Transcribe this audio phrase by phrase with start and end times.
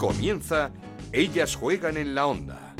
[0.00, 0.70] Comienza
[1.12, 2.74] Ellas juegan en la onda.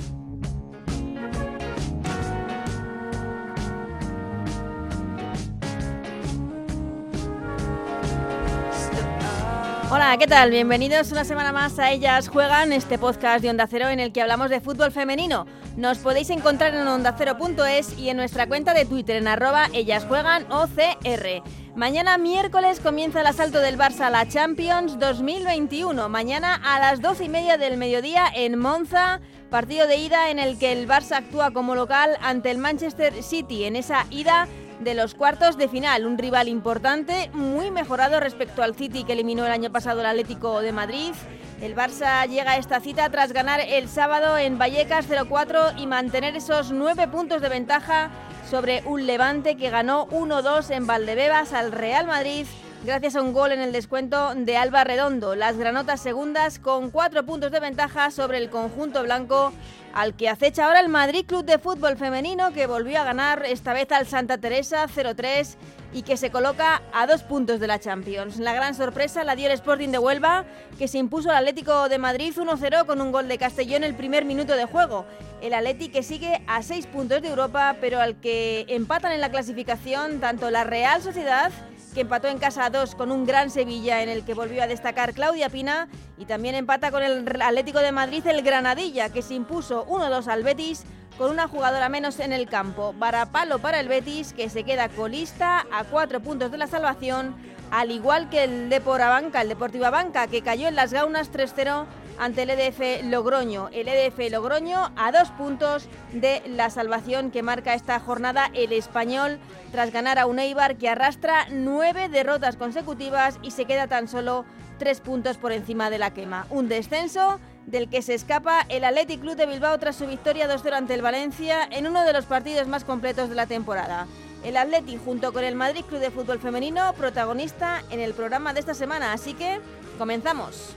[9.90, 10.50] Hola, ¿qué tal?
[10.50, 14.22] Bienvenidos una semana más a Ellas Juegan, este podcast de Onda Cero en el que
[14.22, 15.46] hablamos de fútbol femenino.
[15.76, 20.50] Nos podéis encontrar en ondacero.es y en nuestra cuenta de Twitter en arroba Ellas Juegan
[20.50, 21.42] OCR.
[21.76, 26.08] Mañana miércoles comienza el asalto del Barça a la Champions 2021.
[26.08, 29.20] Mañana a las 12 y media del mediodía en Monza,
[29.50, 33.64] partido de ida en el que el Barça actúa como local ante el Manchester City.
[33.64, 34.48] En esa ida
[34.80, 36.06] de los cuartos de final.
[36.06, 40.60] Un rival importante, muy mejorado respecto al City que eliminó el año pasado el Atlético
[40.60, 41.12] de Madrid.
[41.60, 46.34] El Barça llega a esta cita tras ganar el sábado en Vallecas 0-4 y mantener
[46.34, 48.10] esos nueve puntos de ventaja
[48.50, 52.46] sobre un Levante que ganó 1-2 en Valdebebas al Real Madrid
[52.84, 55.34] gracias a un gol en el descuento de Alba Redondo.
[55.34, 59.52] Las granotas segundas con cuatro puntos de ventaja sobre el conjunto blanco
[59.92, 63.72] al que acecha ahora el Madrid Club de Fútbol Femenino que volvió a ganar esta
[63.72, 65.56] vez al Santa Teresa 0-3
[65.92, 68.38] y que se coloca a dos puntos de la Champions.
[68.38, 70.44] La gran sorpresa la dio el Sporting de Huelva
[70.78, 73.96] que se impuso al Atlético de Madrid 1-0 con un gol de Castellón en el
[73.96, 75.04] primer minuto de juego.
[75.42, 79.30] El Atleti que sigue a seis puntos de Europa pero al que empatan en la
[79.30, 81.50] clasificación tanto la Real Sociedad
[81.92, 84.66] que empató en casa a dos con un gran Sevilla en el que volvió a
[84.66, 85.88] destacar Claudia Pina
[86.18, 90.42] y también empata con el Atlético de Madrid el Granadilla que se impuso 1-2 al
[90.42, 90.84] Betis
[91.18, 92.94] con una jugadora menos en el campo.
[92.98, 97.34] Varapalo para el Betis que se queda colista a cuatro puntos de la salvación
[97.70, 101.86] al igual que el Banca, el Deportiva Banca que cayó en las Gaunas 3-0
[102.20, 103.70] ante el EDF Logroño.
[103.72, 109.40] El EDF Logroño a dos puntos de la salvación que marca esta jornada el español
[109.72, 114.44] tras ganar a un Eibar que arrastra nueve derrotas consecutivas y se queda tan solo
[114.78, 116.46] tres puntos por encima de la quema.
[116.50, 120.72] Un descenso del que se escapa el Athletic Club de Bilbao tras su victoria 2-0
[120.72, 124.06] ante el Valencia en uno de los partidos más completos de la temporada.
[124.44, 128.60] El Athletic junto con el Madrid Club de Fútbol Femenino protagonista en el programa de
[128.60, 129.60] esta semana, así que
[129.98, 130.76] comenzamos.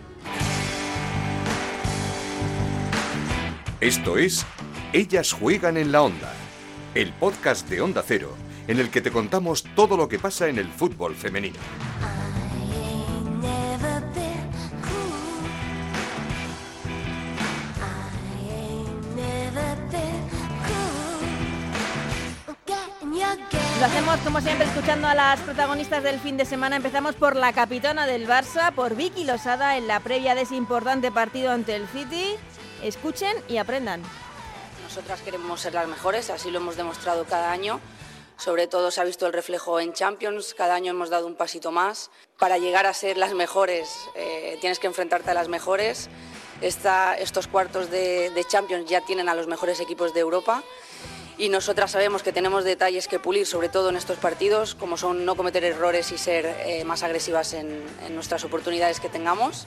[3.84, 4.46] Esto es
[4.94, 6.32] Ellas juegan en la onda,
[6.96, 8.34] el podcast de Onda Cero,
[8.66, 11.58] en el que te contamos todo lo que pasa en el fútbol femenino.
[23.80, 26.78] Lo hacemos como siempre escuchando a las protagonistas del fin de semana.
[26.78, 31.12] Empezamos por la capitana del Barça, por Vicky Losada, en la previa de ese importante
[31.12, 32.38] partido ante el City.
[32.84, 34.04] Escuchen y aprendan.
[34.84, 37.80] Nosotras queremos ser las mejores, así lo hemos demostrado cada año.
[38.36, 41.72] Sobre todo se ha visto el reflejo en Champions, cada año hemos dado un pasito
[41.72, 42.12] más.
[42.38, 46.10] Para llegar a ser las mejores eh, tienes que enfrentarte a las mejores.
[46.62, 50.62] estos cuartos de, de Champions ya tienen a los mejores equipos de Europa
[51.38, 55.26] y nosotras sabemos que tenemos detalles que pulir, sobre todo en estos partidos, como son
[55.26, 59.66] no cometer errores y ser eh, más agresivas en, en, nuestras oportunidades que tengamos.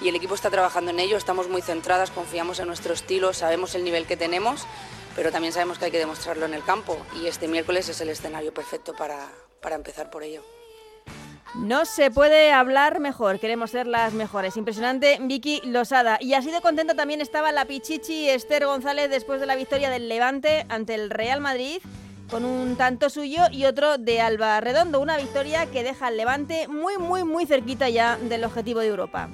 [0.00, 3.74] Y el equipo está trabajando en ello, estamos muy centradas, confiamos en nuestro estilo, sabemos
[3.74, 4.66] el nivel que tenemos,
[5.14, 8.10] pero también sabemos que hay que demostrarlo en el campo y este miércoles es el
[8.10, 9.28] escenario perfecto para,
[9.62, 10.55] para empezar por ello.
[11.54, 14.56] No se puede hablar mejor, queremos ser las mejores.
[14.56, 16.18] Impresionante Vicky Losada.
[16.20, 20.08] Y así de contenta también estaba la Pichichi Esther González después de la victoria del
[20.08, 21.78] Levante ante el Real Madrid
[22.30, 25.00] con un tanto suyo y otro de Alba Redondo.
[25.00, 29.28] Una victoria que deja al Levante muy, muy, muy cerquita ya del objetivo de Europa.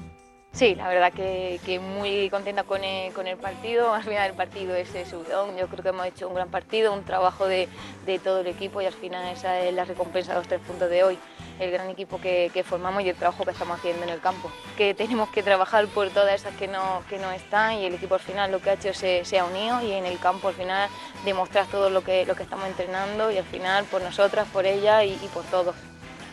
[0.53, 3.95] Sí, la verdad que, muy contenta con el, con el, partido.
[3.95, 5.57] Al final el partido es subidón.
[5.57, 7.71] Yo creo que hemos hecho un gran partido, un trabajo de,
[8.05, 10.91] de, todo el equipo y al final esa es la recompensa de los tres puntos
[10.91, 11.19] de hoy.
[11.59, 14.51] El gran equipo que, que, formamos y el trabajo que estamos haciendo en el campo.
[14.77, 18.15] Que tenemos que trabajar por todas esas que no, que no están y el equipo
[18.15, 20.55] al final lo que ha hecho se, se ha unido y en el campo al
[20.55, 20.91] final
[21.25, 25.03] demostrar todo lo que, lo que estamos entrenando y al final por nosotras, por ella
[25.03, 25.75] y por todos.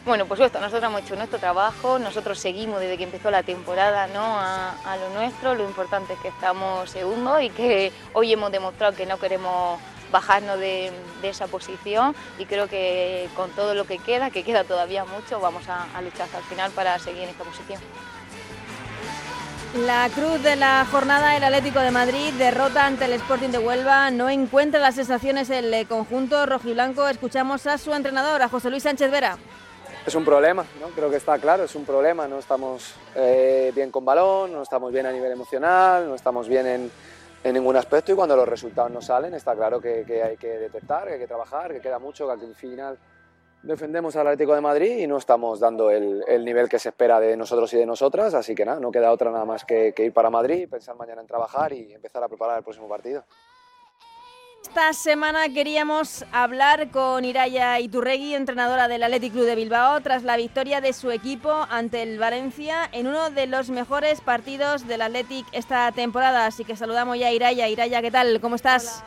[0.05, 4.07] Bueno, pues esto, nosotros hemos hecho nuestro trabajo, nosotros seguimos desde que empezó la temporada
[4.07, 4.23] ¿no?
[4.23, 9.05] a, lo nuestro, lo importante es que estamos segundos y que hoy hemos demostrado que
[9.05, 9.79] no queremos
[10.11, 10.91] bajarnos de,
[11.21, 15.67] esa posición y creo que con todo lo que queda, que queda todavía mucho, vamos
[15.67, 17.81] a, luchar hasta el final para seguir en esta posición.
[19.85, 24.09] La cruz de la jornada, el Atlético de Madrid derrota ante el Sporting de Huelva,
[24.09, 27.07] no encuentra las sensaciones el conjunto rojiblanco.
[27.07, 29.37] Escuchamos a su entrenador, a José Luis Sánchez Vera
[30.09, 30.87] es un problema, ¿no?
[30.87, 34.91] creo que está claro, es un problema, no estamos eh, bien con balón, no estamos
[34.91, 36.91] bien a nivel emocional, no estamos bien en,
[37.43, 40.47] en ningún aspecto y cuando los resultados no salen está claro que, que, hay que
[40.47, 42.97] detectar, que hay que trabajar, que queda mucho, que al final
[43.61, 47.37] defendemos al Atlético de Madrid y no estamos dando el, nivel que se espera de
[47.37, 50.31] nosotros y de nosotras, así que nada, no queda otra nada más que, ir para
[50.31, 53.25] Madrid, pensar mañana en trabajar y empezar a preparar el próximo partido.
[54.61, 60.35] Esta semana queríamos hablar con Iraya Iturregui, entrenadora del Athletic Club de Bilbao, tras la
[60.35, 65.47] victoria de su equipo ante el Valencia en uno de los mejores partidos del Athletic
[65.53, 66.45] esta temporada.
[66.45, 67.69] Así que saludamos ya a Iraya.
[67.69, 68.41] Iraya, ¿qué tal?
[68.41, 69.03] ¿Cómo estás?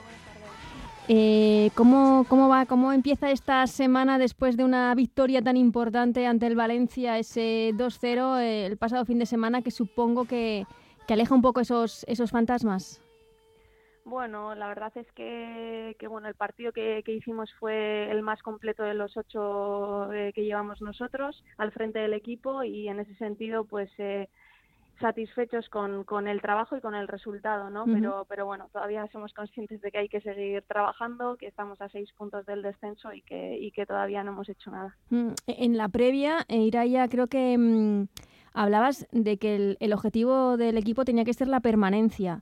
[1.09, 2.65] Eh, ¿cómo, ¿Cómo va?
[2.65, 8.41] ¿Cómo empieza esta semana después de una victoria tan importante ante el Valencia, ese 2-0
[8.41, 10.67] eh, el pasado fin de semana, que supongo que,
[11.07, 13.02] que aleja un poco esos, esos fantasmas?
[14.05, 18.43] Bueno, la verdad es que, que bueno, el partido que, que, hicimos fue el más
[18.43, 23.15] completo de los ocho eh, que llevamos nosotros al frente del equipo y en ese
[23.15, 24.29] sentido, pues eh,
[25.01, 27.85] satisfechos con, con, el trabajo y con el resultado, ¿no?
[27.87, 31.89] Pero, pero bueno, todavía somos conscientes de que hay que seguir trabajando, que estamos a
[31.89, 34.97] seis puntos del descenso y que, y que todavía no hemos hecho nada.
[35.11, 38.07] Mm, en la previa, eh, Iraya, creo que mm,
[38.55, 42.41] hablabas de que el, el objetivo del equipo tenía que ser la permanencia.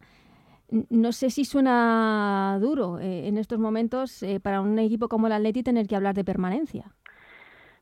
[0.71, 5.33] No sé si suena duro eh, en estos momentos eh, para un equipo como el
[5.33, 6.95] Atleti tener que hablar de permanencia.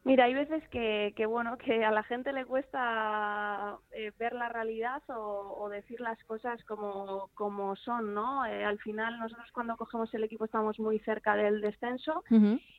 [0.08, 4.48] Mira, hay veces que, que, bueno, que a la gente le cuesta eh, ver la
[4.48, 8.46] realidad o, decir las cosas como, como son, ¿no?
[8.46, 12.24] Eh, al final nosotros cuando cogemos el equipo estamos muy cerca del descenso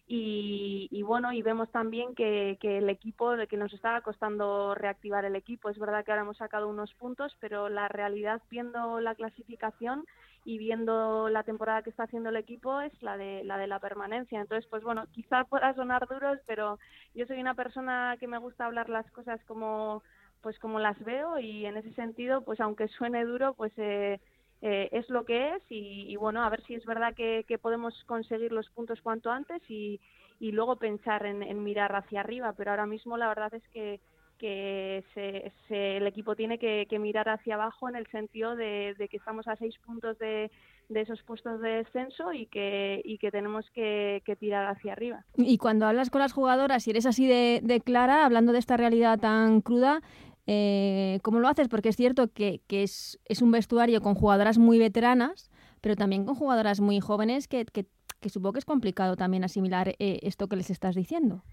[0.08, 5.24] y, y, bueno, y vemos también que, que el equipo, que nos estaba costando reactivar
[5.24, 5.70] el equipo.
[5.70, 10.04] Es verdad que ahora hemos sacado unos puntos, pero la realidad viendo la clasificación
[10.46, 13.80] y viendo la temporada que está haciendo el equipo es la de la de la
[13.80, 14.40] permanencia.
[14.40, 16.80] Entonces, pues bueno, quizá pueda sonar duros, pero
[17.14, 20.04] yo soy una persona que me gusta hablar las cosas como
[20.42, 24.20] pues como las veo y en ese sentido, pues aunque suene duro, pues eh,
[24.62, 27.94] eh, es lo que es y, bueno, a ver si es verdad que, que podemos
[28.06, 30.00] conseguir los puntos cuanto antes y,
[30.40, 34.00] y luego pensar en, en mirar hacia arriba, pero ahora mismo la verdad es que
[34.40, 39.48] que se, el equipo tiene que, mirar hacia abajo en el sentido de, que estamos
[39.48, 40.50] a seis puntos de,
[40.90, 45.26] esos puestos de descenso y que, y que tenemos que, tirar hacia arriba.
[45.36, 49.20] Y cuando hablas con las jugadoras, si eres así de, clara, hablando de esta realidad
[49.20, 50.02] tan cruda,
[50.48, 51.68] eh, ¿cómo lo haces?
[51.68, 55.52] Porque es cierto que, es, un vestuario con jugadoras muy veteranas,
[55.82, 57.86] pero también con jugadoras muy jóvenes que, que,
[58.30, 61.44] supongo que es complicado también asimilar eh, esto que les estás diciendo.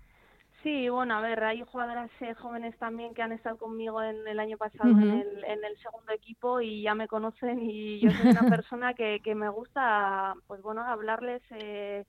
[0.62, 4.40] Sí, bueno, a ver, hay jugadoras eh, jóvenes también que han estado conmigo en el
[4.40, 8.30] año pasado en, el, en el segundo equipo y ya me conocen y yo soy
[8.30, 12.04] una persona que, que me gusta, pues bueno, hablarles eh,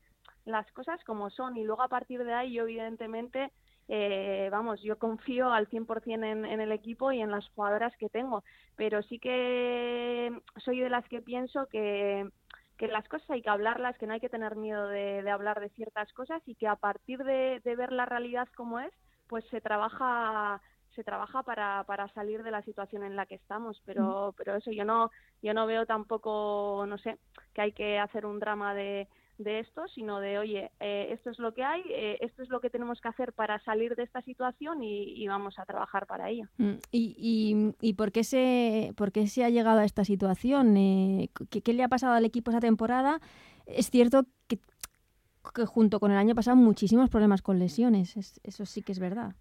[0.45, 3.51] las cosas como son y luego a partir de ahí yo evidentemente,
[3.89, 8.09] eh, vamos, yo confío al 100% en, en el equipo y en las jugadoras que
[8.09, 8.43] tengo,
[8.75, 12.27] pero sí que soy de las que pienso que
[12.77, 15.69] que las cosas hay que hablarlas, que no hay que tener miedo de, hablar de
[15.69, 18.93] ciertas cosas y que a partir de, ver la realidad como es,
[19.27, 20.61] pues se trabaja
[20.95, 23.81] se trabaja para, para salir de la situación en la que estamos.
[23.85, 27.17] Pero pero eso yo no yo no veo tampoco no sé
[27.53, 29.07] que hay que hacer un drama de
[29.37, 32.59] de esto, sino de, oye, eh, esto es lo que hay, eh, esto es lo
[32.59, 36.45] que tenemos que hacer para salir de esta situación y, vamos a trabajar para ello.
[36.57, 40.77] Mm, ¿Y, y, y por, qué se, por qué se ha llegado a esta situación?
[40.77, 43.19] Eh, ¿qué, le ha pasado al equipo esa temporada?
[43.65, 44.59] Es cierto que,
[45.53, 49.35] que junto con el año pasado muchísimos problemas con lesiones, eso sí que es verdad.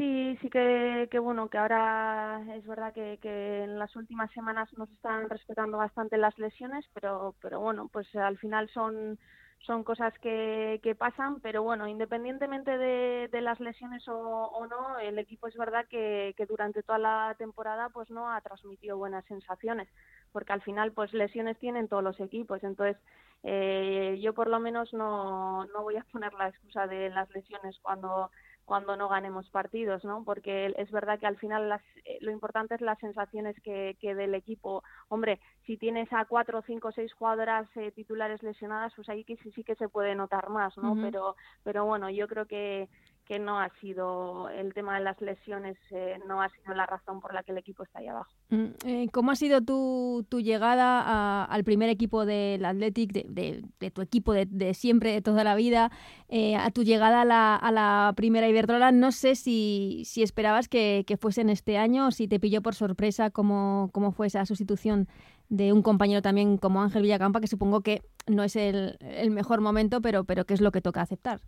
[0.00, 4.90] Sí, sí que, bueno, que ahora es verdad que, que, en las últimas semanas nos
[4.92, 9.18] están respetando bastante las lesiones, pero, pero bueno, pues al final son,
[9.58, 14.98] son cosas que, que pasan, pero bueno, independientemente de, de las lesiones o, o, no,
[15.00, 19.26] el equipo es verdad que, que durante toda la temporada pues no ha transmitido buenas
[19.26, 19.86] sensaciones,
[20.32, 22.96] porque al final pues lesiones tienen todos los equipos, entonces
[23.42, 27.78] eh, yo por lo menos no, no voy a poner la excusa de las lesiones
[27.82, 28.30] cuando
[28.70, 30.22] cuando no ganemos partidos, ¿no?
[30.22, 34.14] Porque es verdad que al final las, eh, lo importante es las sensaciones que, que,
[34.14, 34.84] del equipo.
[35.08, 39.50] Hombre, si tienes a cuatro, cinco, seis jugadoras eh, titulares lesionadas, pues ahí que sí,
[39.56, 40.94] sí que se puede notar más, ¿no?
[41.02, 41.34] Pero,
[41.64, 42.88] pero bueno, yo creo que
[43.30, 47.20] que no ha sido el tema de las lesiones, eh, no ha sido la razón
[47.20, 48.32] por la que el equipo está ahí abajo.
[48.48, 53.90] Mm, eh, ¿Cómo ha sido tu, tu llegada al primer equipo del Athletic, de, de,
[53.92, 55.92] tu equipo de, siempre, de toda la vida,
[56.28, 58.90] eh, a tu llegada a la, a la primera Iberdrola?
[58.90, 62.62] No sé si, si esperabas que, que, fuese en este año o si te pilló
[62.62, 65.06] por sorpresa cómo, cómo fue esa sustitución
[65.48, 69.60] de un compañero también como Ángel Villacampa, que supongo que no es el, el mejor
[69.60, 71.40] momento, pero, pero que es lo que toca aceptar.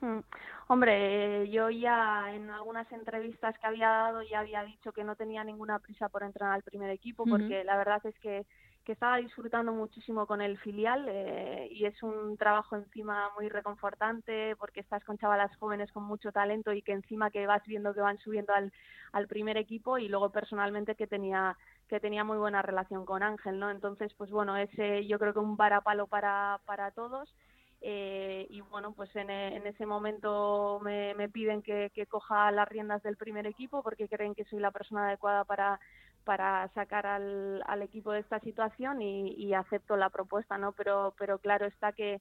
[0.00, 0.20] Hmm.
[0.72, 5.42] Hombre, yo ya en algunas entrevistas que había dado ya había dicho que no tenía
[5.42, 8.46] ninguna prisa por entrar al primer equipo, porque la verdad es que
[8.84, 14.56] que estaba disfrutando muchísimo con el filial eh, y es un trabajo encima muy reconfortante
[14.56, 18.00] porque estás con chavalas jóvenes con mucho talento y que encima que vas viendo que
[18.00, 18.72] van subiendo al,
[19.12, 21.58] al primer equipo y luego personalmente que tenía
[21.88, 23.70] que tenía muy buena relación con Ángel, ¿no?
[23.70, 27.34] Entonces, pues bueno, ese yo creo que un varapalo para, para todos.
[27.82, 32.68] Eh, y bueno, pues en, en ese momento me, me piden que, que, coja las
[32.68, 35.80] riendas del primer equipo porque creen que soy la persona adecuada para,
[36.24, 40.72] para sacar al, al equipo de esta situación y, y, acepto la propuesta, ¿no?
[40.72, 42.20] Pero, pero claro está que,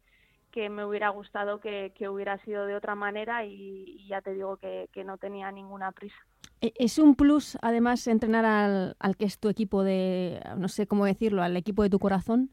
[0.52, 4.34] que me hubiera gustado que, que hubiera sido de otra manera y, y ya te
[4.34, 6.16] digo que, que, no tenía ninguna prisa.
[6.62, 10.88] E, ¿Es un plus, además, entrenar al, al que es tu equipo de, no sé
[10.88, 12.50] cómo decirlo, al equipo de tu corazón?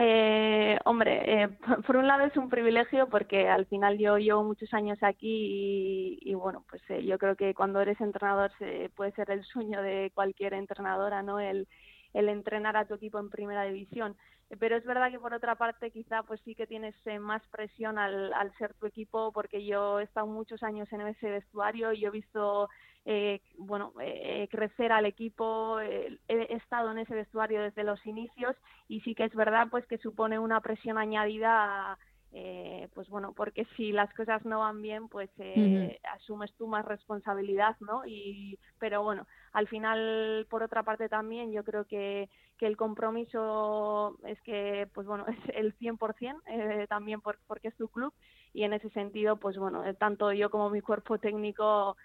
[0.00, 1.48] Eh, hombre, eh,
[1.86, 6.30] por un lado es un privilegio porque al final yo llevo muchos años aquí y,
[6.30, 9.82] y bueno, pues eh, yo creo que cuando eres entrenador se, puede ser el sueño
[9.82, 11.40] de cualquier entrenadora, ¿no?
[11.40, 11.66] El,
[12.14, 14.16] el entrenar a tu equipo en primera división.
[14.58, 17.98] Pero es verdad que por otra parte quizá pues sí que tienes eh, más presión
[17.98, 22.00] al, al ser tu equipo porque yo he estado muchos años en ese vestuario y
[22.00, 22.68] yo he visto
[23.04, 28.56] eh, bueno, eh, crecer al equipo, eh, he estado en ese vestuario desde los inicios
[28.86, 31.98] y sí que es verdad pues que supone una presión añadida a,
[32.32, 35.98] eh, pues bueno, porque si las cosas no van bien, pues eh, uh -huh.
[36.14, 38.04] asumes tú más responsabilidad, ¿no?
[38.06, 42.28] Y, pero bueno, al final, por otra parte también, yo creo que,
[42.58, 47.76] que el compromiso es que, pues bueno, es el 100% eh, también por, porque es
[47.76, 48.12] tu club
[48.52, 51.96] y en ese sentido, pues bueno, tanto yo como mi cuerpo técnico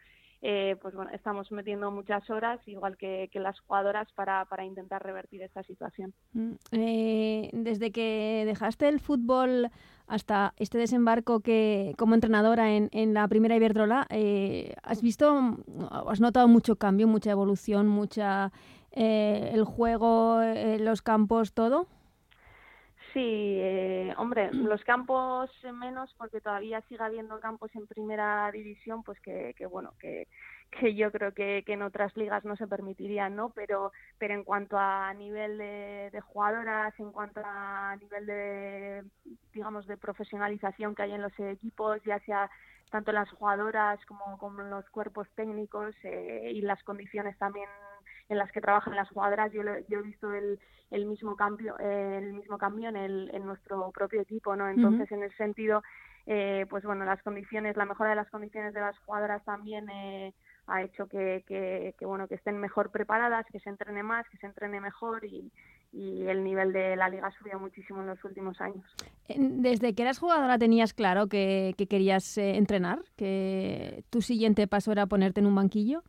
[0.46, 5.02] eh, pues bueno, estamos metiendo muchas horas, igual que, que las jugadoras, para, para, intentar
[5.02, 6.14] revertir esta situación.
[6.34, 9.70] Mm, eh, desde que dejaste el fútbol
[10.06, 15.58] hasta este desembarco que como entrenadora en, en la primera Iberdrola, eh, ¿has visto,
[15.90, 18.52] has notado mucho cambio, mucha evolución, mucha
[18.94, 21.88] eh, el juego, eh, los campos, todo?
[23.14, 29.20] Sí, eh, hombre, los campos menos porque todavía sigue habiendo campos en primera división, pues
[29.20, 30.28] que, que bueno, que,
[30.72, 33.50] que yo creo que, en otras ligas no se permitirían, ¿no?
[33.50, 39.04] Pero, pero en cuanto a nivel de, de, jugadoras, en cuanto a nivel de,
[39.54, 42.50] digamos, de profesionalización que hay en los equipos, ya sea
[42.90, 47.70] tanto las jugadoras como, como los cuerpos técnicos eh, y las condiciones también
[48.34, 50.60] en las que trabajan las jugadoras, yo, yo he visto el,
[50.92, 54.68] el mismo cambio, el mismo cambio en, el, en nuestro propio equipo, ¿no?
[54.68, 55.18] Entonces, uh -huh.
[55.18, 55.82] en el sentido,
[56.26, 60.34] eh, pues bueno, las condiciones, la mejora de las condiciones de las jugadoras también eh,
[60.68, 64.38] ha hecho que, que, que, bueno, que estén mejor preparadas, que se entrene más, que
[64.38, 65.52] se entrene mejor y,
[65.92, 68.86] y el nivel de la liga subió muchísimo en los últimos años.
[69.28, 74.92] Desde que eras jugadora tenías claro que, que querías eh, entrenar, que tu siguiente paso
[74.92, 76.02] era ponerte en un banquillo.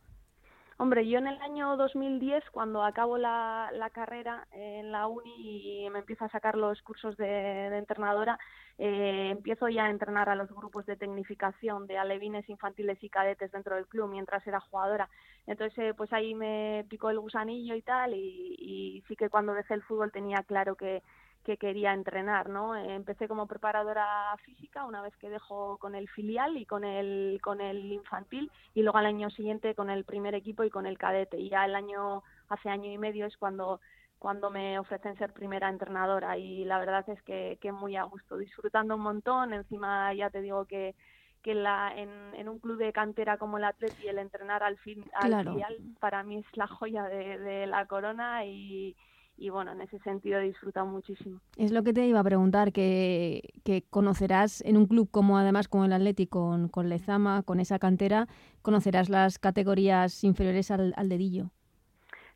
[0.77, 5.89] Hombre, yo en el año 2010, cuando acabo la, la carrera en la uni y
[5.89, 8.37] me empiezo a sacar los cursos de, de entrenadora,
[8.77, 13.53] eh, empiezo ya a entrenar a los grupos de tecnificación de alevines infantiles y cadetes
[13.53, 15.09] dentro del club mientras era jugadora.
[15.47, 19.53] Entonces, eh, pues ahí me picó el gusanillo y tal, y, y sí que cuando
[19.53, 21.03] dejé el fútbol tenía claro que,
[21.45, 22.75] que quería entrenar, ¿no?
[22.75, 27.61] Empecé como preparadora física una vez que dejo con el filial y con el con
[27.61, 31.39] el infantil y luego al año siguiente con el primer equipo y con el cadete
[31.39, 33.79] y ya el año hace año y medio es cuando
[34.17, 38.37] cuando me ofrecen ser primera entrenadora y la verdad es que, que muy a gusto,
[38.37, 40.95] disfrutando un montón, encima ya te digo que
[41.43, 45.05] que la, en, en, un club de cantera como el Atleti el entrenar al fin
[45.13, 45.51] al claro.
[45.51, 48.95] filial para mí es la joya de, de la corona y,
[49.37, 51.41] y bueno, en ese sentido he disfrutado muchísimo.
[51.57, 55.67] Es lo que te iba a preguntar, que, que conocerás en un club como además
[55.67, 58.27] como el Atlético, con, con Lezama, con esa cantera,
[58.61, 61.51] conocerás las categorías inferiores al, al dedillo.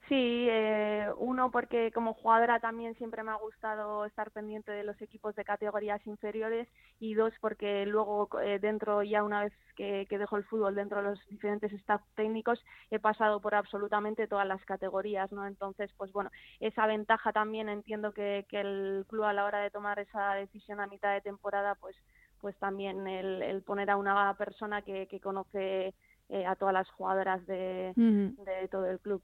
[0.10, 5.00] Sí, eh, uno porque como jugadora también siempre me ha gustado estar pendiente de los
[5.04, 6.68] equipos de categorías inferiores
[7.00, 10.98] y dos porque luego eh, dentro ya una vez que, que, dejo el fútbol dentro
[10.98, 15.46] de los diferentes staff técnicos he pasado por absolutamente todas las categorías, ¿no?
[15.46, 19.70] Entonces, pues bueno, esa ventaja también entiendo que, que el club a la hora de
[19.70, 21.96] tomar esa decisión a mitad de temporada, pues
[22.42, 25.94] pues también el, el poner a una persona que, que conoce
[26.30, 28.44] eh, a todas las jugadoras de, uh -huh.
[28.46, 29.22] de todo el club.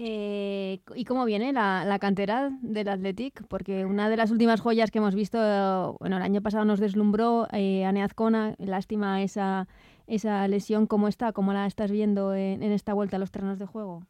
[0.00, 3.44] Eh, ¿Y cómo viene la, la, cantera del Athletic?
[3.48, 7.48] Porque una de las últimas joyas que hemos visto, bueno, el año pasado nos deslumbró
[7.50, 9.66] eh, Ane Azcona, lástima esa,
[10.06, 11.32] esa lesión, ¿cómo está?
[11.32, 14.04] ¿Cómo la estás viendo en, en, esta vuelta a los terrenos de juego?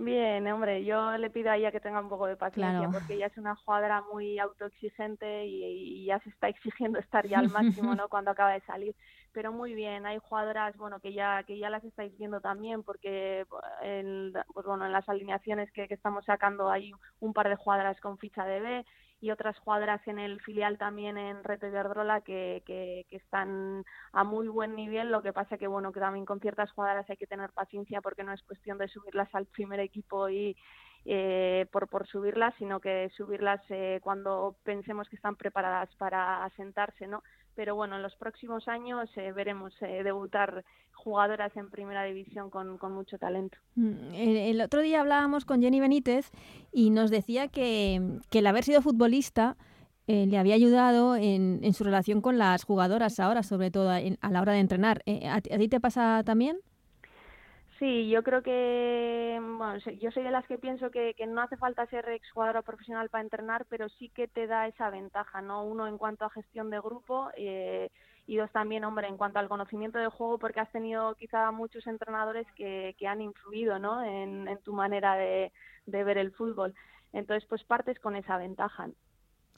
[0.00, 2.92] Bien, hombre, yo le pido a ella que tenga un poco de paciencia claro.
[2.92, 7.38] porque ella es una jugadora muy autoexigente y, y, ya se está exigiendo estar ya
[7.38, 8.08] al máximo, ¿no?
[8.08, 8.96] Cuando acaba de salir
[9.38, 10.04] pero muy bien.
[10.04, 13.46] Hay jugadoras, bueno, que ya que ya las estáis viendo también, porque
[13.82, 16.90] en, pues bueno, en las alineaciones que, que estamos sacando hay
[17.20, 18.86] un par de jugadoras con ficha de B
[19.20, 24.24] y otras jugadoras en el filial también en Reto Iberdrola que, que, que, están a
[24.24, 25.12] muy buen nivel.
[25.12, 28.24] Lo que pasa que, bueno, que también con ciertas jugadoras hay que tener paciencia porque
[28.24, 30.56] no es cuestión de subirlas al primer equipo y
[31.04, 37.06] eh, por, por subirlas, sino que subirlas eh, cuando pensemos que están preparadas para asentarse,
[37.06, 37.22] ¿no?
[37.58, 42.78] Pero bueno, en los próximos años eh, veremos eh, debutar jugadoras en primera división con,
[42.78, 43.58] con mucho talento.
[43.74, 46.30] Mm, el, el, otro día hablábamos con Jenny Benítez
[46.70, 49.56] y nos decía que, que el haber sido futbolista
[50.06, 54.18] eh, le había ayudado en, en, su relación con las jugadoras ahora, sobre todo en,
[54.20, 55.02] a la hora de entrenar.
[55.28, 56.60] ¿A, ¿A ti te pasa también?
[57.78, 61.86] Sí, yo creo que, bueno, yo soy de las que pienso que, no hace falta
[61.86, 65.62] ser exjugadora profesional para entrenar, pero sí que te da esa ventaja, ¿no?
[65.64, 67.90] Uno en cuanto a gestión de grupo eh,
[68.26, 71.86] y dos también, hombre, en cuanto al conocimiento del juego, porque has tenido quizá muchos
[71.86, 74.02] entrenadores que, que han influido, ¿no?
[74.02, 75.52] En, tu manera de,
[75.86, 76.74] ver el fútbol.
[77.12, 78.88] Entonces, pues partes con esa ventaja.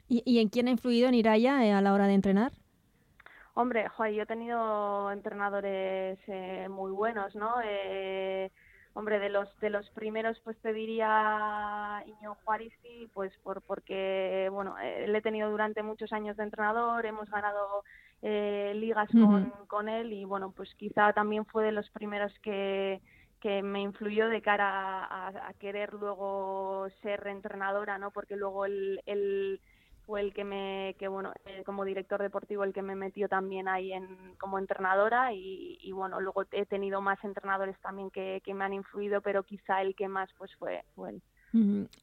[0.08, 2.52] ¿Y, en quién ha influido en Iraya eh, a la hora de entrenar?
[3.54, 7.56] Hombre, joder, yo he tenido entrenadores eh, muy buenos, ¿no?
[7.64, 8.50] Eh,
[8.94, 14.78] hombre, de los de los primeros, pues te diría Iño Juaristi, pues por porque, bueno,
[14.78, 17.84] eh, le he tenido durante muchos años de entrenador, hemos ganado
[18.22, 19.66] eh, ligas con, uh -huh.
[19.66, 23.00] con él y, bueno, pues quizá también fue de los primeros que
[23.40, 28.10] que me influyó de cara a, a querer luego ser entrenadora, ¿no?
[28.10, 29.60] Porque luego el, el
[30.10, 33.68] fue el que me, que bueno, eh, como director deportivo el que me metió también
[33.68, 38.52] ahí en, como entrenadora y, y bueno, luego he tenido más entrenadores también que, que,
[38.52, 41.22] me han influido, pero quizá el que más pues fue, fue él.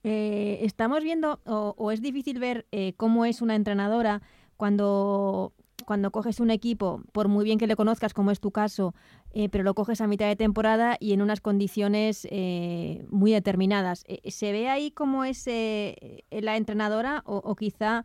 [0.06, 4.22] Eh, estamos viendo, o, o, es difícil ver eh, cómo es una entrenadora
[4.56, 5.52] cuando
[5.88, 8.94] cuando coges un equipo, por muy bien que le conozcas, como es tu caso,
[9.32, 14.04] eh, pero lo coges a mitad de temporada y en unas condiciones eh, muy determinadas.
[14.10, 18.04] Eh, ¿Se ve ahí cómo es eh, la entrenadora o, quizá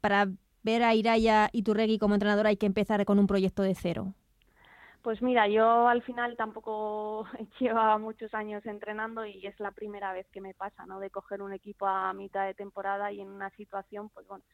[0.00, 0.28] para
[0.62, 4.14] ver a Iraya y Turregui como entrenadora hay que empezar con un proyecto de cero?
[5.02, 7.26] Pues mira, yo al final tampoco
[7.60, 10.98] llevaba muchos años entrenando y es la primera vez que me pasa, ¿no?
[10.98, 14.44] De coger un equipo a mitad de temporada y en una situación, pues bueno,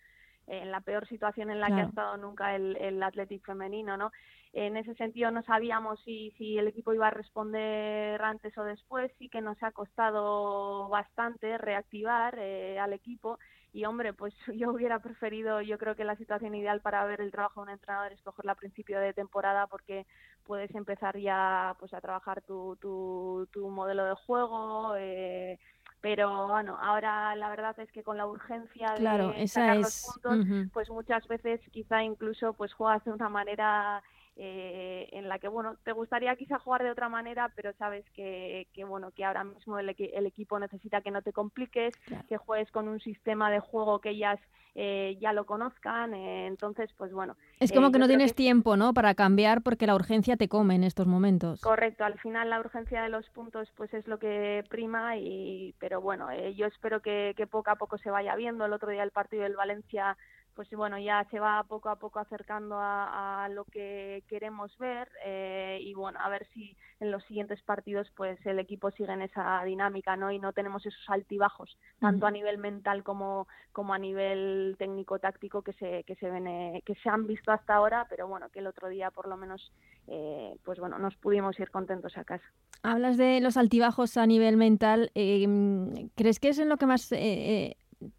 [0.48, 1.82] en la peor situación en la claro.
[1.82, 4.10] que ha estado nunca el, el Athletic femenino, ¿no?
[4.52, 9.12] En ese sentido no sabíamos si, si el equipo iba a responder antes o después,
[9.18, 13.38] sí que nos ha costado bastante reactivar eh, al equipo
[13.72, 17.30] y hombre, pues yo hubiera preferido, yo creo que la situación ideal para ver el
[17.30, 20.06] trabajo de un entrenador es cogerla a principio de temporada porque
[20.44, 25.58] puedes empezar ya pues a trabajar tu, tu, tu modelo de juego, eh,
[26.00, 29.82] pero bueno, ahora la verdad es que con la urgencia de claro, sacar es...
[29.82, 30.70] los puntos, uh -huh.
[30.72, 34.02] pues muchas veces quizá incluso pues juegas de una manera
[34.40, 38.68] eh, en la que bueno te gustaría quizá jugar de otra manera pero sabes que,
[38.72, 42.24] que bueno que ahora mismo el, el, equipo necesita que no te compliques claro.
[42.28, 44.38] que juegues con un sistema de juego que ellas
[44.76, 48.36] eh, ya lo conozcan eh, entonces pues bueno es como que no tienes que...
[48.36, 51.60] tiempo no para cambiar porque la urgencia te come en estos momentos.
[51.60, 56.00] Correcto al final la urgencia de los puntos pues es lo que prima y pero
[56.00, 58.64] bueno yo espero que, que poco a poco se vaya viendo.
[58.66, 60.16] El otro día el partido del Valencia
[60.58, 65.08] pues bueno, ya se va poco a poco acercando a, a lo que queremos ver
[65.24, 69.22] eh, y bueno, a ver si en los siguientes partidos pues el equipo sigue en
[69.22, 70.32] esa dinámica, ¿no?
[70.32, 75.74] Y no tenemos esos altibajos, tanto a nivel mental como, como a nivel técnico-táctico que
[75.74, 78.66] se, que se ven, eh, que se han visto hasta ahora, pero bueno, que el
[78.66, 79.70] otro día por lo menos
[80.08, 82.52] eh, pues bueno, nos pudimos ir contentos a casa.
[82.82, 87.12] Hablas de los altibajos a nivel mental, eh, ¿crees que es en lo que más
[87.12, 87.76] eh,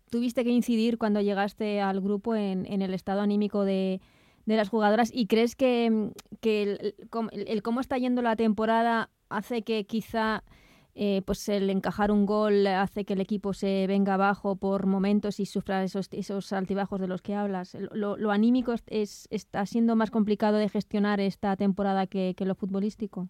[0.09, 4.01] tuviste que incidir cuando llegaste al grupo en, en el estado anímico de,
[4.45, 6.11] las jugadoras y crees que,
[6.41, 6.95] que el,
[7.31, 10.43] el, el, cómo está yendo la temporada hace que quizá
[10.95, 15.39] eh, pues el encajar un gol hace que el equipo se venga abajo por momentos
[15.39, 17.77] y sufra esos, esos altibajos de los que hablas.
[17.93, 23.29] Lo, anímico es, es, está siendo más complicado de gestionar esta temporada que lo futbolístico.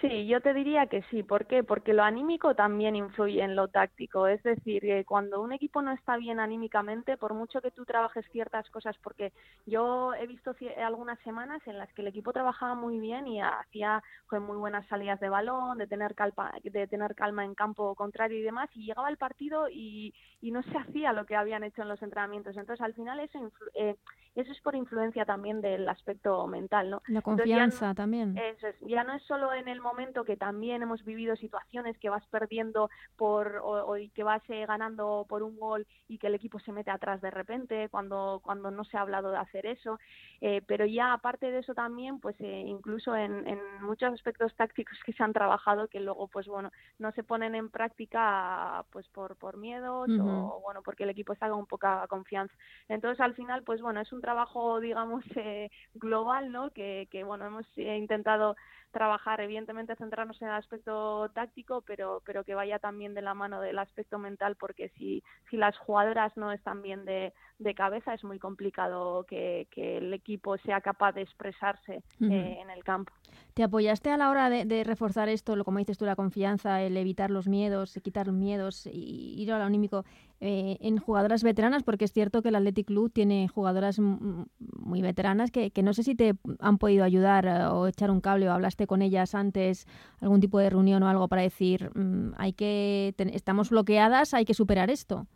[0.00, 1.22] Sí, yo te diría que sí.
[1.22, 1.64] ¿Por qué?
[1.64, 4.26] Porque lo anímico también influye en lo táctico.
[4.28, 8.24] Es decir, que cuando un equipo no está bien anímicamente, por mucho que tú trabajes
[8.30, 9.32] ciertas cosas, porque
[9.66, 14.02] yo he visto algunas semanas en las que el equipo trabajaba muy bien y hacía
[14.28, 18.38] pues, muy buenas salidas de balón, de tener calma, de tener calma en campo contrario
[18.38, 21.82] y demás, y llegaba el partido y, y no se hacía lo que habían hecho
[21.82, 22.56] en los entrenamientos.
[22.56, 23.96] Entonces, al final eso eh,
[24.34, 27.02] eso es por influencia también del aspecto mental, ¿no?
[27.08, 28.38] La confianza no, también.
[28.38, 32.10] Eso es, ya no es solo en el momento que también hemos vivido situaciones que
[32.10, 36.58] vas perdiendo por o, que vas eh, ganando por un gol y que el equipo
[36.60, 39.98] se mete atrás de repente cuando cuando no se ha hablado de hacer eso.
[40.40, 44.98] Eh, pero ya aparte de eso también pues eh, incluso en, en, muchos aspectos tácticos
[45.04, 49.36] que se han trabajado que luego pues bueno no se ponen en práctica pues por
[49.36, 52.54] por miedos o bueno porque el equipo está con poca confianza.
[52.88, 55.24] Entonces al final pues bueno es un trabajo digamos
[55.94, 58.56] global no que, que bueno hemos intentado
[58.90, 63.60] trabajar, evidentemente centrarnos en el aspecto táctico, pero, pero que vaya también de la mano
[63.60, 68.24] del aspecto mental, porque si, si las jugadoras no están bien de, de cabeza, es
[68.24, 73.12] muy complicado que, que, el equipo sea capaz de expresarse eh, en el campo.
[73.58, 76.96] ¿Te apoyaste a la hora de, reforzar esto, lo como dices tú, la confianza, el
[76.96, 80.04] evitar los miedos, quitar los miedos y ir al anímico
[80.40, 81.82] eh, en jugadoras veteranas?
[81.82, 86.04] Porque es cierto que el Athletic Club tiene jugadoras muy veteranas que, que no sé
[86.04, 89.88] si te han podido ayudar eh, o echar un cable o hablaste con ellas antes,
[90.20, 94.54] algún tipo de reunión o algo para decir, mm, hay que estamos bloqueadas, hay que
[94.54, 95.26] superar esto.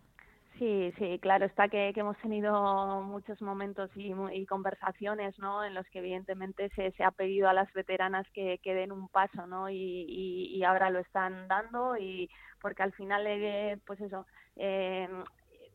[0.63, 5.65] Sí, sí, claro, está que, hemos tenido muchos momentos y, conversaciones, ¿no?
[5.65, 9.09] En los que evidentemente se, se ha pedido a las veteranas que, que den un
[9.09, 9.69] paso, ¿no?
[9.69, 15.09] Y, y, ahora lo están dando y porque al final, eh, pues eso, eh,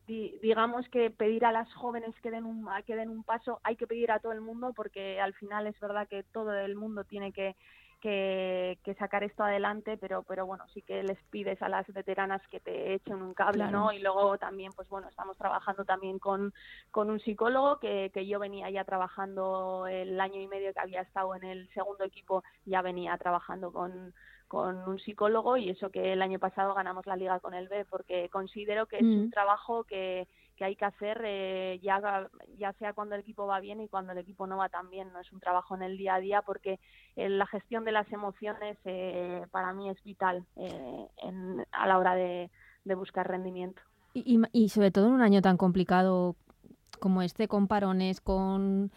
[0.08, 3.88] digamos que pedir a las jóvenes que den un que den un paso hay que
[3.88, 7.34] pedir a todo el mundo porque al final es verdad que todo el mundo tiene
[7.34, 7.58] que
[8.00, 12.60] que, sacar esto adelante, pero, pero bueno, sí que les pides a las veteranas que
[12.60, 13.92] te echen un cable, ¿no?
[13.92, 16.54] Y luego también, pues bueno, estamos trabajando también con,
[16.92, 21.02] con un psicólogo que, que yo venía ya trabajando el año y medio que había
[21.02, 24.14] estado en el segundo equipo, ya venía trabajando con,
[24.48, 27.86] con un psicólogo y eso que el año pasado ganamos la liga con el B
[27.86, 29.32] porque considero que es un mm.
[29.32, 30.28] trabajo que,
[30.58, 34.12] que hay que hacer eh, ya, ya sea cuando el equipo va bien y cuando
[34.12, 35.14] el equipo no va tan bien.
[35.14, 36.80] No es un trabajo en el día a día porque
[37.16, 42.16] eh, la gestión de las emociones eh, para mí es vital en, a la hora
[42.16, 42.50] de,
[42.96, 43.82] buscar rendimiento.
[44.14, 46.36] Y, y, sobre todo en un año tan complicado
[47.00, 48.92] como este, con parones, con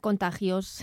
[0.00, 0.82] contagios,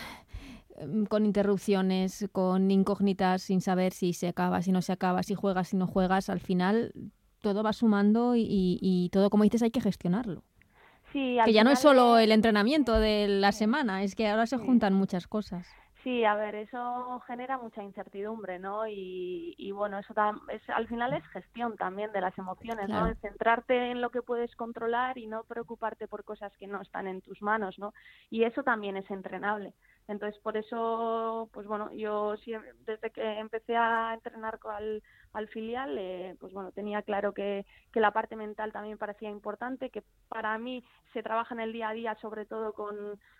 [0.78, 5.34] em, con interrupciones, con incógnitas sin saber si se acaba, si no se acaba, si
[5.34, 6.94] juegas, si no juegas, al final
[7.44, 10.42] todo va sumando y, todo, como dices, hay que gestionarlo.
[11.12, 14.58] Sí, que ya no es solo el entrenamiento de la semana, es que ahora se
[14.58, 15.68] juntan muchas cosas.
[16.04, 18.88] Sí, a ver, eso genera mucha incertidumbre, ¿no?
[18.88, 20.14] Y, bueno, eso
[20.50, 23.08] es, al final es gestión también de las emociones, ¿no?
[23.08, 27.08] Es centrarte en lo que puedes controlar y no preocuparte por cosas que no están
[27.08, 27.94] en tus manos, ¿no?
[28.30, 29.74] Y eso también es entrenable.
[30.08, 32.36] Entonces, por eso, pues bueno, yo
[32.86, 35.02] desde que empecé a entrenar al,
[35.34, 40.04] al filial, eh, pues bueno, tenía claro que, la parte mental también parecía importante, que
[40.30, 42.96] para mí se trabaja en el día a día, sobre todo con,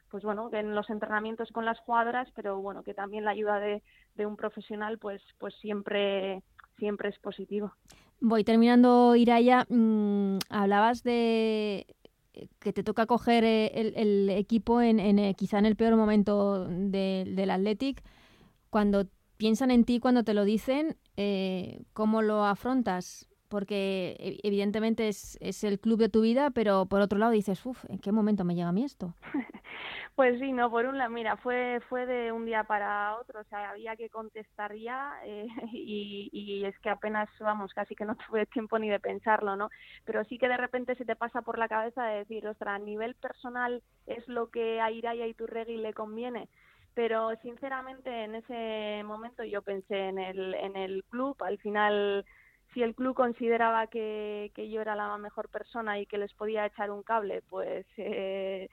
[0.10, 3.82] pues bueno, en los entrenamientos con las jugadoras, pero bueno, que también la ayuda de,
[4.26, 6.44] un profesional, pues, pues siempre,
[6.78, 7.74] siempre es positivo.
[8.22, 9.66] Voy terminando, Iraya.
[9.68, 11.86] Mmm, hablabas de
[12.60, 17.50] que te toca coger eh, el, equipo en, eh, quizá en el peor momento del
[17.50, 18.04] Athletic,
[18.70, 23.28] cuando piensan en ti, cuando te lo dicen, eh, ¿cómo lo afrontas?
[23.54, 27.86] Porque evidentemente es, es, el club de tu vida, pero por otro lado dices, uff,
[27.88, 29.14] ¿en qué momento me llega a mí esto?
[30.16, 33.44] Pues sí, no, por un lado, mira, fue, fue de un día para otro, o
[33.46, 38.16] sea, había que contestar ya eh, y, y, es que apenas, vamos, casi que no
[38.28, 39.70] tuve tiempo ni de pensarlo, ¿no?
[40.06, 42.84] Pero sí que de repente se te pasa por la cabeza de decir, ostras, a
[42.84, 46.48] nivel personal es lo que a Iraya y Turregui le conviene,
[46.94, 52.24] pero sinceramente en ese momento yo pensé en el, en el club, al final
[52.74, 56.66] si el club consideraba que, que yo era la mejor persona y que les podía
[56.66, 57.86] echar un cable, pues...
[57.98, 58.70] Eh,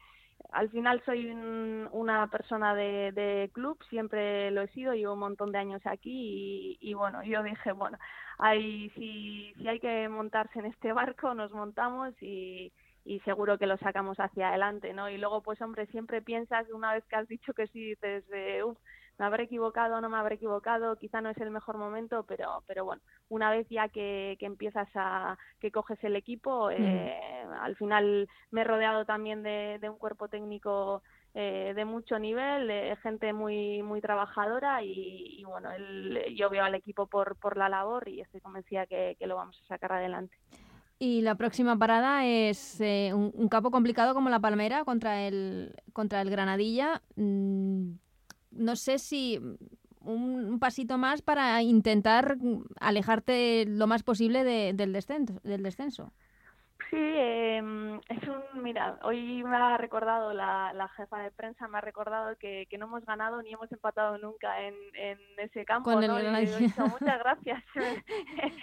[0.52, 5.58] al final soy una persona de, club, siempre lo he sido, llevo un montón de
[5.58, 7.98] años aquí y, bueno, yo dije, bueno,
[8.38, 12.72] hay, si, si hay que montarse en este barco, nos montamos y,
[13.04, 15.08] y seguro que lo sacamos hacia adelante, ¿no?
[15.08, 18.62] Y luego, pues hombre, siempre piensas, una vez que has dicho que sí, dices, eh,
[18.64, 18.78] uff,
[19.20, 22.86] me habré equivocado, no me habré equivocado, quizá no es el mejor momento, pero, pero
[22.86, 28.30] bueno, una vez ya que, que empiezas a, que coges el equipo, eh, al final
[28.50, 31.02] me he rodeado también de, de un cuerpo técnico
[31.34, 35.68] eh, de mucho nivel, gente muy muy trabajadora y, bueno,
[36.34, 39.60] yo veo al equipo por, por la labor y estoy convencida que, que lo vamos
[39.62, 40.34] a sacar adelante.
[40.98, 45.74] Y la próxima parada es eh, un, un, campo complicado como la Palmera contra el,
[45.92, 47.02] contra el Granadilla.
[47.16, 47.92] Mm,
[48.50, 49.40] no sé si
[50.00, 52.38] un, pasito más para intentar
[52.80, 56.12] alejarte lo más posible del, descenso, del descenso.
[56.90, 61.78] Sí, eh, es un, mira, hoy me ha recordado la, la jefa de prensa, me
[61.78, 65.92] ha recordado que, que, no hemos ganado ni hemos empatado nunca en, en ese campo,
[65.92, 66.18] Con ¿no?
[66.18, 67.62] el Y he dicho, muchas gracias.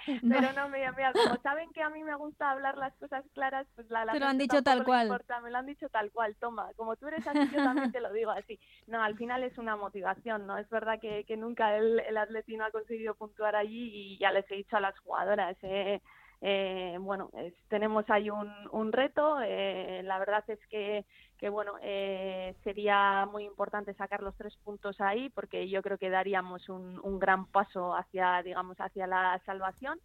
[0.29, 3.65] Pero no, mira, mira, como saben que a mí me gusta hablar las cosas claras,
[3.75, 5.03] pues la, la Te lo han dicho tal cual.
[5.07, 8.01] importa, me lo han dicho tal cual, toma, como tú eres así, yo también te
[8.01, 8.59] lo digo así.
[8.87, 10.57] No, al final es una motivación, ¿no?
[10.57, 14.33] Es verdad que, que nunca el, el Atleti no ha conseguido puntuar allí y ya
[14.33, 16.01] les he dicho a las jugadoras, eh,
[16.41, 17.31] eh, bueno,
[17.67, 19.39] tenemos ahí un, un reto.
[19.41, 21.05] eh, la verdad es que,
[21.37, 26.09] que bueno, eh, sería muy importante sacar los tres puntos ahí porque yo creo que
[26.09, 29.99] daríamos un, un gran paso hacia, digamos, hacia la salvación.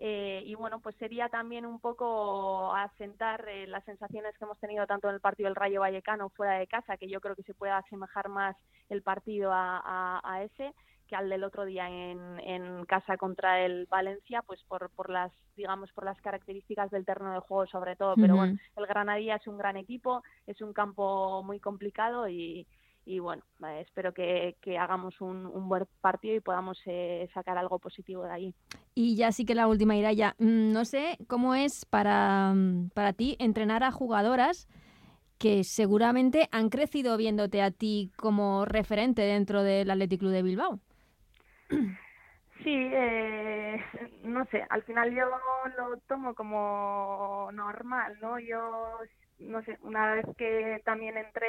[0.00, 4.86] Eh, y bueno, pues sería también un poco asentar eh, las sensaciones que hemos tenido
[4.86, 7.54] tanto en el partido del Rayo Vallecano fuera de casa, que yo creo que se
[7.54, 8.56] puede asemejar más
[8.90, 10.72] el partido a ese
[11.08, 15.32] que al del otro día en, en casa contra el Valencia, pues por, por las
[15.56, 18.14] digamos por las características del terreno de juego sobre todo.
[18.14, 22.66] Pero bueno, el Granadilla es un gran equipo, es un campo muy complicado y,
[23.04, 27.56] y bueno, eh, espero que, que hagamos un, un buen partido y podamos eh, sacar
[27.58, 28.54] algo positivo de ahí.
[28.94, 30.34] Y ya sí que la última irá ya.
[30.38, 34.68] Mm, No sé cómo es para, mm, para ti entrenar a jugadoras
[35.38, 40.80] que seguramente han crecido viéndote a ti como referente dentro del Athletic Club de Bilbao.
[42.64, 43.82] Sí, eh,
[44.24, 45.26] no sé, al final yo
[45.78, 48.38] lo tomo como normal, ¿no?
[48.40, 48.98] Yo,
[49.38, 51.46] no sé, una vez que también entré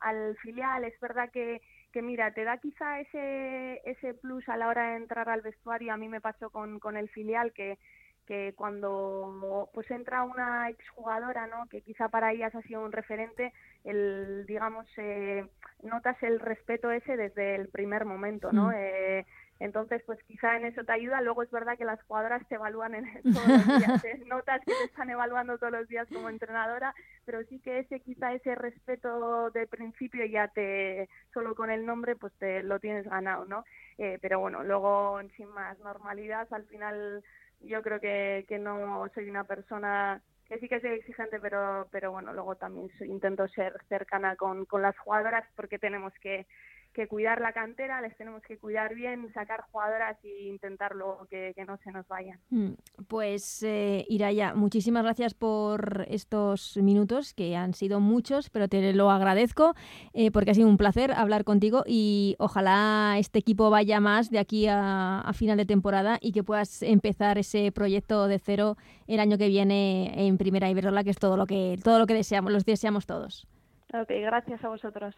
[0.00, 4.68] al filial, es verdad que, que mira, te da quizá ese, ese plus a la
[4.68, 7.78] hora de entrar al vestuario, a mí me pasó con, con el filial que
[8.26, 13.52] que cuando pues entra una exjugadora no que quizá para ellas ha sido un referente
[13.84, 15.44] el digamos eh,
[15.82, 18.74] notas el respeto ese desde el primer momento no Mm.
[18.76, 19.26] eh,
[19.62, 22.94] entonces pues quizá en eso te ayuda luego es verdad que las jugadoras te evalúan
[22.94, 24.22] en, todos los días ¿eh?
[24.26, 26.94] notas que te están evaluando todos los días como entrenadora
[27.24, 32.16] pero sí que ese quizá ese respeto de principio ya te solo con el nombre
[32.16, 33.64] pues te lo tienes ganado no
[33.98, 37.22] eh, pero bueno luego sin más normalidad al final
[37.60, 42.10] yo creo que, que no soy una persona que sí que soy exigente, pero, pero
[42.12, 46.46] bueno, luego también soy- intento ser cercana con, con las jugadoras porque tenemos que,
[46.92, 51.52] que cuidar la cantera, les tenemos que cuidar bien, sacar jugadoras e intentar luego que,
[51.54, 52.38] que no se nos vayan.
[52.50, 52.72] Mm,
[53.08, 59.10] Pues eh, Iraya, muchísimas gracias por estos minutos, que han sido muchos, pero te lo
[59.10, 59.74] agradezco
[60.12, 64.38] eh, porque ha sido un placer hablar contigo y ojalá este equipo vaya más de
[64.38, 68.76] aquí a, a final de temporada y que puedas empezar ese proyecto de cero
[69.06, 72.14] el año que viene en Primera Iberdrola, que es todo lo que, todo lo que
[72.14, 73.46] deseamos, los deseamos todos.
[73.92, 75.14] Ok, gracias a vosotros.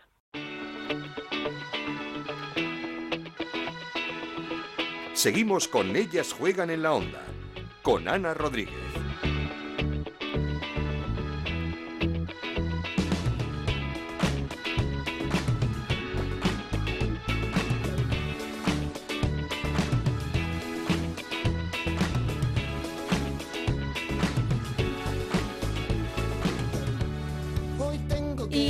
[5.25, 7.23] Seguimos con Ellas Juegan en la Onda,
[7.83, 8.94] con Ana Rodríguez.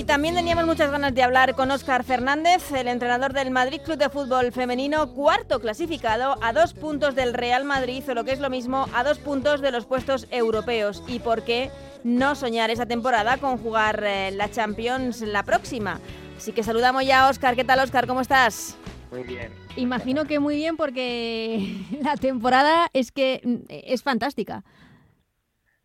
[0.05, 3.97] Y también teníamos muchas ganas de hablar con Óscar Fernández, el entrenador del Madrid Club
[3.97, 8.39] de Fútbol Femenino, cuarto clasificado a dos puntos del Real Madrid, o lo que es
[8.39, 11.03] lo mismo, a dos puntos de los puestos europeos.
[11.09, 11.71] ¿Y por qué
[12.03, 16.01] no soñar esa temporada con jugar eh, la Champions la próxima?
[16.37, 17.57] Así que saludamos ya a Óscar.
[17.57, 18.07] ¿Qué tal, Óscar?
[18.07, 18.79] ¿Cómo estás?
[19.11, 19.55] Muy bien.
[19.77, 24.65] Imagino que muy bien porque la temporada es que mm, es fantástica.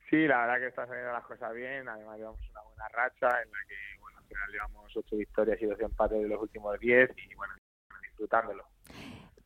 [0.10, 1.88] Sí, la verdad que está saliendo las cosas bien.
[1.88, 3.99] Además, llevamos una buena racha en la que,
[4.30, 7.54] final llevamos ocho victorias y dos empates de los últimos diez y, bueno,
[8.04, 8.64] disfrutándolo.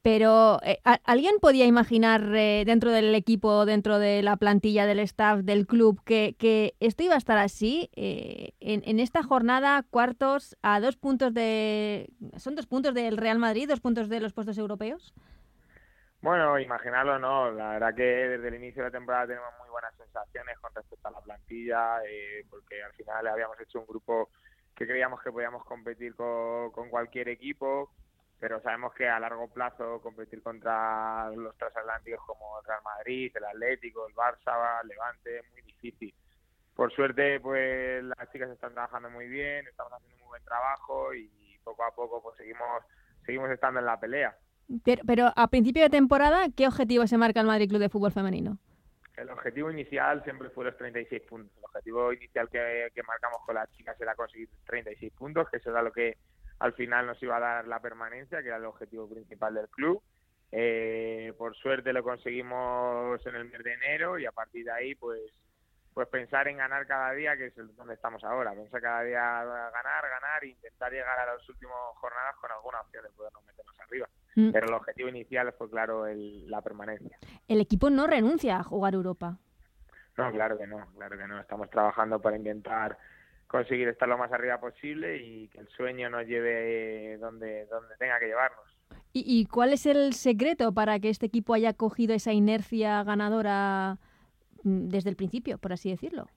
[0.01, 4.99] Pero, eh, ¿a- ¿alguien podía imaginar eh, dentro del equipo, dentro de la plantilla del
[4.99, 7.89] staff, del club, que, que esto iba a estar así?
[7.95, 12.09] Eh, en, en esta jornada, cuartos a dos puntos de...
[12.35, 15.13] ¿Son dos puntos del Real Madrid, dos puntos de los puestos europeos?
[16.21, 17.51] Bueno, imaginarlo no.
[17.51, 21.07] La verdad que desde el inicio de la temporada tenemos muy buenas sensaciones con respecto
[21.07, 24.31] a la plantilla, eh, porque al final habíamos hecho un grupo
[24.75, 27.91] que creíamos que podíamos competir con, cualquier equipo,
[28.39, 33.45] pero sabemos que a largo plazo competir contra los transatlánticos como el Real Madrid, el
[33.45, 36.13] Atlético, el Barça, el Levante, es muy difícil.
[36.75, 41.29] Por suerte, pues las chicas están trabajando muy bien, estamos haciendo muy buen trabajo y
[41.63, 42.83] poco a poco pues seguimos
[43.25, 44.35] seguimos estando en la pelea.
[44.83, 48.11] Pero, pero a principio de temporada, ¿qué objetivo se marca el Madrid Club de Fútbol
[48.11, 48.57] Femenino?
[49.15, 51.55] El objetivo inicial siempre fue los 36 puntos.
[51.57, 55.69] El objetivo inicial que, que marcamos con las chicas era conseguir 36 puntos, que eso
[55.69, 56.17] era lo que
[56.59, 60.01] al final nos iba a dar la permanencia, que era el objetivo principal del club.
[60.51, 64.95] Eh, por suerte lo conseguimos en el mes de enero y a partir de ahí,
[64.95, 65.19] pues
[65.93, 68.53] pues pensar en ganar cada día, que es donde estamos ahora.
[68.53, 73.03] Pensar cada día ganar, ganar e intentar llegar a las últimas jornadas con alguna opción
[73.03, 74.09] de podernos meternos arriba.
[74.35, 74.51] Mm.
[74.51, 77.17] Pero el objetivo inicial fue, claro, el, la permanencia.
[77.47, 79.37] El equipo no renuncia a jugar Europa.
[80.17, 81.39] No, claro que no, claro que no.
[81.39, 82.97] Estamos trabajando para intentar
[83.47, 88.19] conseguir estar lo más arriba posible y que el sueño nos lleve donde, donde tenga
[88.19, 88.65] que llevarnos.
[89.11, 93.99] ¿Y, ¿Y, cuál es el secreto para que este equipo haya cogido esa inercia ganadora
[94.63, 96.27] desde el principio, por así decirlo?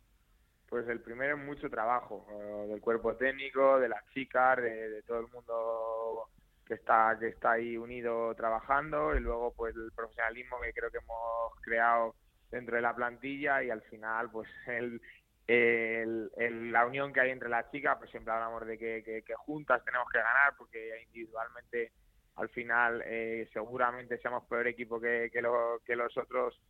[0.69, 2.27] Pues el primero es mucho trabajo
[2.69, 6.29] del cuerpo técnico, de las chicas, de, todo el mundo
[6.67, 10.99] que está que está ahí unido trabajando y luego pues el profesionalismo que creo que
[10.99, 12.17] hemos creado
[12.51, 15.01] dentro de la plantilla y al final pues el,
[15.47, 20.09] el, la unión que hay entre las chicas, pues siempre hablamos de que, juntas tenemos
[20.11, 21.93] que ganar porque individualmente
[22.35, 25.41] al final eh, seguramente seamos peor equipo que, que,
[25.85, 26.61] que los otros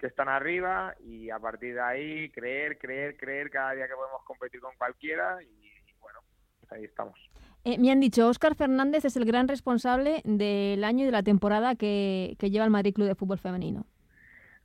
[0.00, 4.22] que están arriba y a partir de ahí creer, creer, creer cada día que podemos
[4.24, 6.20] competir con cualquiera y, bueno,
[6.58, 7.18] pues ahí estamos.
[7.64, 11.22] Eh, me han dicho, Óscar Fernández es el gran responsable del año y de la
[11.22, 13.84] temporada que, que lleva el Madrid Club de Fútbol Femenino.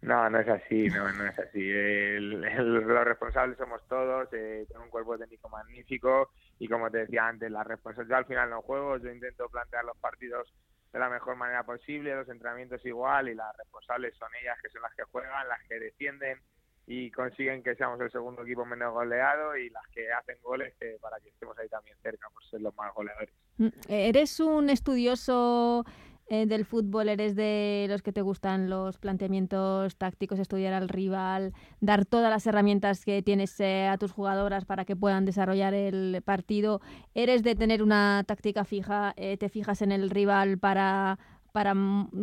[0.01, 1.67] No, no es así, no, no es así.
[1.67, 7.27] El, los responsables somos todos, eh, tengo un cuerpo técnico magnífico y como te decía
[7.27, 10.53] antes, la responsabilidad al final no juego, yo intento plantear los partidos
[10.95, 14.81] de la mejor manera posible, los entrenamientos igual y las responsables son ellas que son
[14.81, 16.39] las que juegan, las que defienden
[16.87, 21.19] y consiguen que seamos el segundo equipo menos goleado y las que hacen goles para
[21.19, 23.29] que estemos ahí también cerca por ser los más goleadores.
[23.57, 25.83] Mm, ¿Eres un estudioso
[26.27, 31.53] eh, del fútbol eres de los que te gustan los planteamientos tácticos, estudiar al rival,
[31.81, 36.21] dar todas las herramientas que tienes eh, a tus jugadoras para que puedan desarrollar el
[36.25, 36.81] partido.
[37.13, 41.19] Eres de tener una táctica fija, eh, te fijas en el rival para,
[41.51, 41.75] para,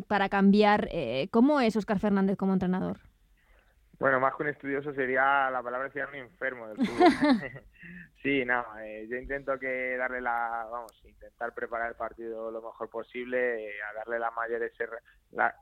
[0.08, 0.88] para cambiar.
[1.30, 3.11] ¿Cómo es Oscar Fernández como entrenador?
[4.02, 7.06] Bueno, más que un estudioso sería, la palabra sería un enfermo del fútbol.
[8.24, 12.90] sí, no, eh, yo intento que darle la, vamos, intentar preparar el partido lo mejor
[12.90, 14.72] posible, eh, a darle las mayores,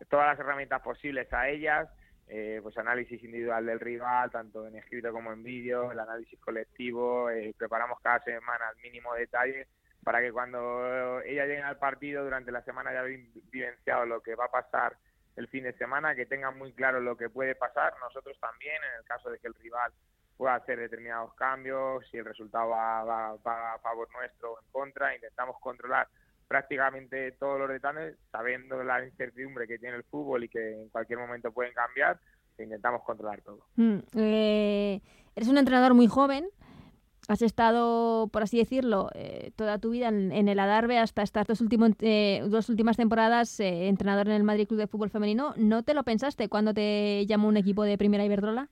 [0.09, 1.90] todas las herramientas posibles a ellas,
[2.29, 7.29] eh, pues análisis individual del rival, tanto en escrito como en vídeo, el análisis colectivo,
[7.59, 9.66] preparamos cada semana al mínimo detalle
[10.03, 14.46] para que cuando ella llegue al partido durante la semana haya vivenciado lo que va
[14.46, 14.96] a pasar
[15.36, 18.98] el fin de semana, que tengan muy claro lo que puede pasar, nosotros también, en
[19.00, 19.92] el caso de que el rival
[20.36, 25.56] pueda hacer determinados cambios, si el resultado va, a favor nuestro o en contra, intentamos
[25.60, 26.08] controlar
[26.48, 31.18] prácticamente todos los detalles, sabiendo la incertidumbre que tiene el fútbol y que en cualquier
[31.18, 32.18] momento pueden cambiar,
[32.58, 33.60] intentamos controlar todo.
[33.76, 35.00] Mm, eh,
[35.36, 36.48] eres un entrenador muy joven,
[37.30, 41.62] has estado, por así decirlo, eh, toda tu vida en, el Adarve hasta estas dos,
[42.00, 45.54] eh, dos últimas temporadas eh, entrenador en el Madrid Club de Fútbol Femenino.
[45.56, 48.68] ¿No te lo pensaste cuando te llamó un equipo de Primera Iberdrola?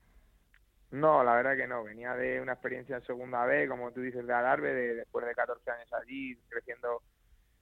[0.91, 1.85] No, la verdad que no.
[1.85, 5.35] Venía de una experiencia en Segunda B, como tú dices, de Adarve, de, después de
[5.35, 7.03] 14 años allí, creciendo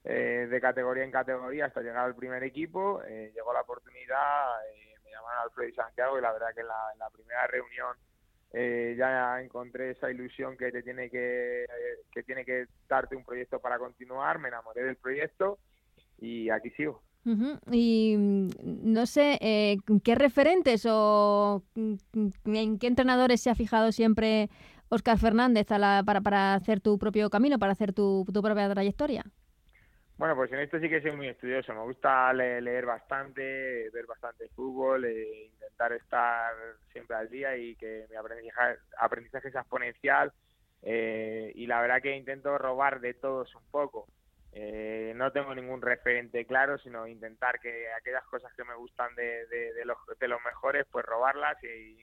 [0.04, 3.02] de categoría en categoría hasta llegar al primer equipo.
[3.02, 4.46] llegó la oportunidad,
[5.02, 7.96] me llamaron Alfredo y Santiago y la verdad que en la primera reunión
[8.52, 11.66] eh, ya encontré esa ilusión que te tiene que,
[12.12, 15.58] que tiene que darte un proyecto para continuar, me enamoré del proyecto
[16.18, 17.02] y aquí sigo.
[17.72, 21.94] Y mm, no sé, eh, ¿qué referentes o mm,
[22.54, 24.48] en qué entrenadores se ha fijado siempre
[24.90, 29.24] Oscar Fernández para, para hacer tu propio camino, para hacer tu, tu propia trayectoria?
[30.18, 31.74] Bueno, pues en esto sí que soy muy estudioso.
[31.74, 36.54] Me gusta leer bastante, ver bastante fútbol, e intentar estar
[36.90, 40.32] siempre al día y que mi aprendizaje, aprendizaje sea exponencial.
[40.82, 44.06] Eh, y la verdad que intento robar de todos un poco.
[44.52, 49.46] Eh, no tengo ningún referente claro, sino intentar que aquellas cosas que me gustan de,
[49.46, 51.98] de, los, de los mejores, pues robarlas y,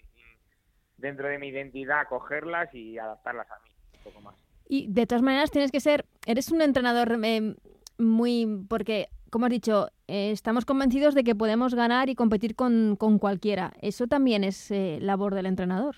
[0.98, 4.36] dentro de mi identidad cogerlas y adaptarlas a mí un poco más.
[4.68, 7.56] Y de todas maneras tienes que ser, eres un entrenador eh,
[7.98, 12.96] muy, porque, como has dicho, eh, estamos convencidos de que podemos ganar y competir con,
[12.96, 13.74] con cualquiera.
[13.82, 15.96] Eso también es eh, labor del entrenador.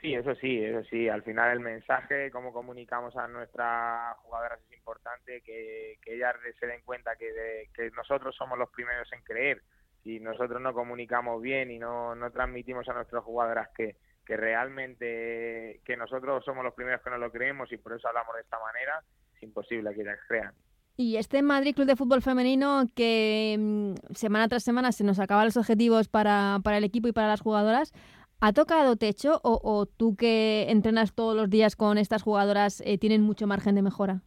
[0.00, 1.08] Sí, eso sí, eso sí.
[1.08, 6.66] Al final el mensaje, cómo comunicamos a nuestras jugadoras es importante, que, que ellas se
[6.66, 9.62] den cuenta que, que nosotros somos los primeros en creer.
[10.02, 15.80] Si nosotros no comunicamos bien y no, no transmitimos a nuestras jugadoras que, que realmente
[15.84, 18.58] que nosotros somos los primeros que no lo creemos y por eso hablamos de esta
[18.58, 19.02] manera,
[19.44, 20.54] imposible que ellas crean.
[20.96, 25.46] Y este Madrid Club de Fútbol Femenino que mm, semana tras semana se nos acaban
[25.46, 27.92] los objetivos para, para el equipo y para las jugadoras,
[28.40, 33.22] ¿ha tocado techo o, tú que entrenas todos los días con estas jugadoras eh, tienen
[33.22, 34.20] mucho margen de mejora?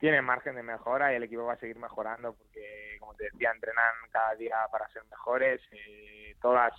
[0.00, 3.52] Tienen margen de mejora y el equipo va a seguir mejorando porque, como te decía,
[3.54, 5.60] entrenan cada día para ser mejores.
[5.70, 6.72] Eh, todas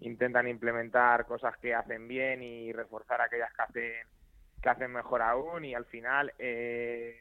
[0.00, 4.06] intentan implementar cosas que hacen bien y reforzar aquellas que hacen
[4.64, 7.20] que hacen mejor aún y al final eh,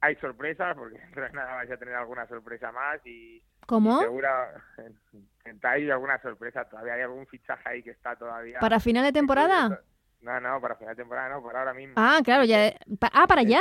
[0.00, 4.00] hay sorpresas porque dentro de nada vais a tener alguna sorpresa más y ¿Cómo?
[4.00, 4.54] segura
[5.62, 9.82] hay alguna sorpresa todavía hay algún fichaje ahí que está todavía ¿Para final de temporada?
[10.22, 12.72] no no para final de temporada no por ahora mismo Ah, claro, ya.
[12.98, 13.60] pa- Ah, para allá.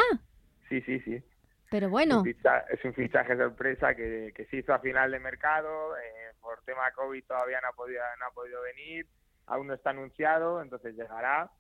[0.70, 1.22] sí sí sí
[1.70, 2.22] Pero bueno.
[2.22, 2.30] Un
[2.72, 5.96] es un fichaje sorpresa que, que se hizo a final de mercado.
[5.98, 9.06] eh, por tema COVID todavía no ha, podido, no ha podido venir.
[9.48, 11.52] Aún no está anunciado, entonces llegará.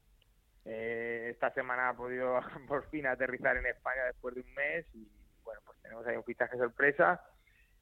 [0.72, 4.86] Eh, esta semana ha podido por fin aterrizar en España después de un mes.
[4.94, 5.08] Y
[5.44, 7.22] bueno, pues tenemos ahí un fichaje sorpresa.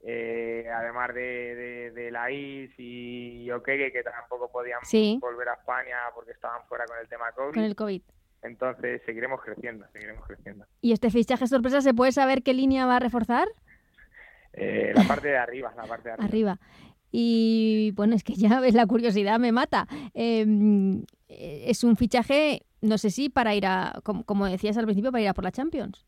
[0.04, 5.18] Eh, además de, de, de la IS y Okeke, que tampoco podían Sí.
[5.20, 7.54] volver a España porque estaban fuera con el tema COVID.
[7.56, 8.02] Con el COVID.
[8.44, 10.66] Entonces seguiremos creciendo, seguiremos creciendo.
[10.80, 13.48] ¿Y este fichaje sorpresa se puede saber qué línea va a reforzar?
[14.54, 16.26] Eh, la parte de arriba, la parte de arriba.
[16.28, 16.60] Arriba.
[17.12, 19.88] Y bueno, es que ya ves, la curiosidad me mata.
[20.14, 20.46] Eh,
[21.28, 25.22] es un fichaje, no sé si para ir a, como, como decías al principio, para
[25.24, 26.06] ir a por la Champions.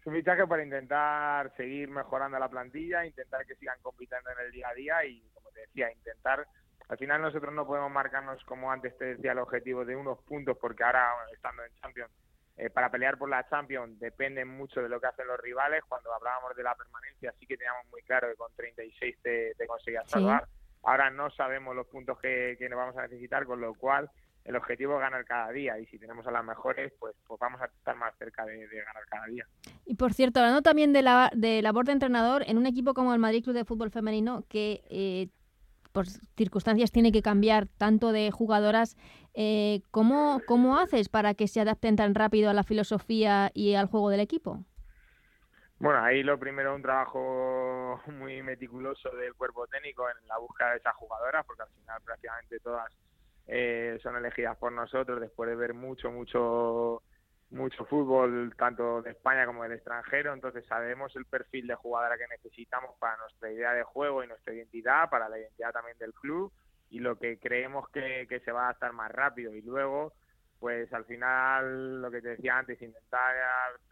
[0.00, 4.52] Es un fichaje para intentar seguir mejorando la plantilla, intentar que sigan compitiendo en el
[4.52, 6.46] día a día y, como te decía, intentar.
[6.88, 10.58] Al final nosotros no podemos marcarnos, como antes te decía, el objetivo de unos puntos,
[10.60, 12.10] porque ahora, estando en Champions,
[12.56, 15.82] eh, para pelear por la Champions depende mucho de lo que hacen los rivales.
[15.88, 19.66] Cuando hablábamos de la permanencia sí que teníamos muy claro que con 36 te, te
[19.66, 20.14] conseguías Sí.
[20.14, 20.46] salvar.
[20.82, 24.10] Ahora no sabemos los puntos que, que nos vamos a necesitar, con lo cual
[24.44, 27.60] el objetivo es ganar cada día y si tenemos a las mejores, pues, pues vamos
[27.60, 29.46] a estar más cerca de, de ganar cada día.
[29.84, 33.12] Y por cierto, hablando también de la de labor de entrenador, en un equipo como
[33.12, 35.28] el Madrid Club de Fútbol Femenino, que eh,
[35.92, 38.96] por circunstancias tiene que cambiar tanto de jugadoras,
[39.34, 43.86] eh, ¿cómo, ¿cómo haces para que se adapten tan rápido a la filosofía y al
[43.86, 44.64] juego del equipo?
[45.78, 50.76] Bueno, ahí lo primero un trabajo muy meticuloso del cuerpo técnico en la búsqueda de
[50.76, 52.92] esas jugadoras, porque al final prácticamente todas
[53.46, 57.02] eh, son elegidas por nosotros después de ver mucho, mucho,
[57.50, 60.32] mucho fútbol, tanto de España como del extranjero.
[60.32, 64.54] Entonces sabemos el perfil de jugadora que necesitamos para nuestra idea de juego y nuestra
[64.54, 66.52] identidad, para la identidad también del club
[66.90, 69.54] y lo que creemos que, que se va a adaptar más rápido.
[69.54, 70.12] Y luego,
[70.60, 73.34] pues al final, lo que te decía antes, intentar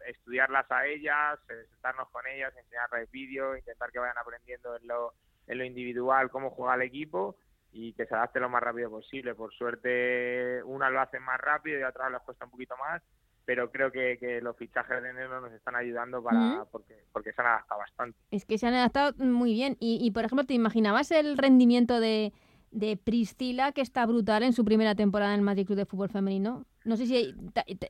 [0.07, 5.13] estudiarlas a ellas, eh, sentarnos con ellas, enseñarles vídeos, intentar que vayan aprendiendo en lo,
[5.47, 7.35] en lo individual cómo juega el equipo
[7.73, 9.33] y que se adapte lo más rápido posible.
[9.35, 13.01] Por suerte, una lo hacen más rápido y otras les cuesta un poquito más,
[13.45, 17.41] pero creo que, que los fichajes de enero nos están ayudando para porque, porque se
[17.41, 18.17] han adaptado bastante.
[18.31, 19.77] Es que se han adaptado muy bien.
[19.79, 22.33] Y, y, por ejemplo, ¿te imaginabas el rendimiento de,
[22.71, 26.09] de Priscila, que está brutal en su primera temporada en el Madrid Club de Fútbol
[26.09, 26.65] Femenino?
[26.83, 27.35] No sé si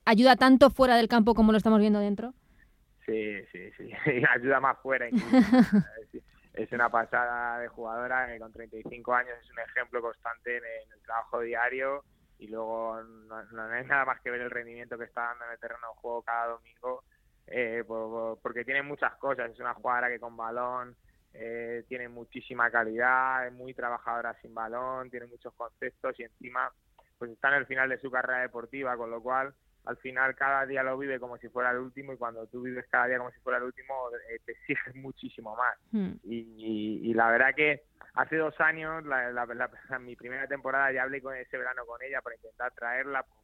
[0.05, 2.34] ayuda tanto fuera del campo como lo estamos viendo dentro.
[3.05, 3.91] Sí, sí, sí.
[4.36, 5.09] Ayuda más fuera.
[5.09, 5.38] incluso.
[6.13, 6.23] Es-
[6.54, 11.02] es una pasada de jugadora que con 35 años es un ejemplo constante en, el
[11.04, 12.04] trabajo diario
[12.38, 15.52] y luego no, no es nada más que ver el rendimiento que está dando en
[15.52, 17.04] el terreno de juego cada domingo
[17.47, 19.52] eh, por- porque tiene muchas cosas.
[19.52, 20.95] Es una jugadora que con balón
[21.34, 26.72] eh, tiene muchísima calidad, es muy trabajadora sin balón, tiene muchos conceptos y encima
[27.18, 29.54] pues está en el final de su carrera deportiva, con lo cual
[29.86, 32.86] al final cada día lo vive como si fuera el último y cuando tú vives
[32.89, 35.75] cada día como si fuera el último eh, te exiges muchísimo más.
[35.91, 36.11] Hmm.
[36.23, 40.91] Y, y- y la verdad que hace dos años, la, la- la- mi primera temporada,
[40.91, 43.23] ya hablé con ese verano con ella para intentar traerla.
[43.23, 43.38] Por,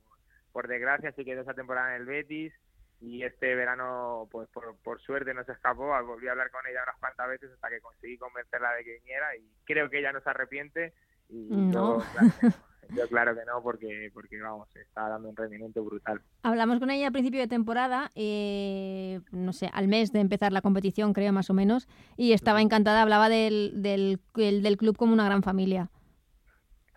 [0.52, 2.54] por desgracia, se quedó esa temporada en el Betis
[3.00, 5.88] y este verano, pues por, por suerte, no se escapó.
[6.04, 9.36] Volví a hablar con ella unas cuantas veces hasta que conseguí convencerla de que viniera
[9.36, 10.94] y creo que ella no se arrepiente.
[11.30, 12.00] Y No.
[12.00, 12.56] yo, claro.
[12.96, 16.22] Yo claro que no, porque, porque vamos, está dando un rendimiento brutal.
[16.44, 20.62] Hablamos con ella a principio de temporada, eh, no sé, al mes de empezar la
[20.62, 25.14] competición, creo más o menos, y estaba encantada, hablaba del, del, el- del club como
[25.14, 25.90] una gran familia.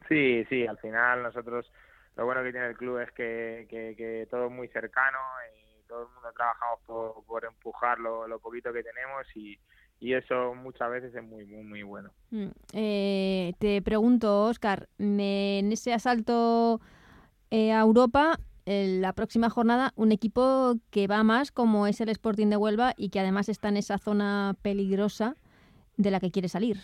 [0.09, 1.70] Sí, sí, al final nosotros
[2.16, 5.18] lo bueno que tiene el club es que, que, que todo es muy cercano
[5.57, 9.59] y todo el mundo trabajamos por, por empujar lo, lo poquito que tenemos y,
[10.01, 12.11] y eso muchas veces es muy, muy, muy bueno.
[12.30, 16.80] Mm, eh, te pregunto, Oscar, en ese asalto
[17.51, 22.09] eh, a Europa, en la próxima jornada, un equipo que va más como es el
[22.09, 25.34] Sporting de Huelva y que además está en esa zona peligrosa
[25.96, 26.78] de la que quiere salir.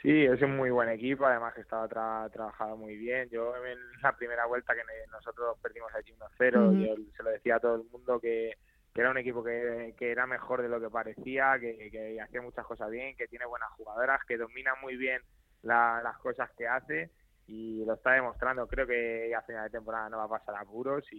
[0.00, 3.28] Sí, es un muy buen equipo, además que estaba tra trabajado muy bien.
[3.28, 4.80] Yo en la primera vuelta que
[5.12, 6.76] nosotros perdimos allí 1-0, Ujú.
[6.76, 8.54] yo se lo decía a todo el mundo que,
[9.00, 12.42] que era un equipo que, que era mejor de lo que parecía, que, que hacía
[12.42, 15.22] muchas cosas bien, que tiene buenas jugadoras, que domina muy bien
[15.62, 17.10] la- las cosas que hace
[17.46, 18.66] y lo está demostrando.
[18.66, 21.16] Creo que a final de temporada no va a pasar apuros y,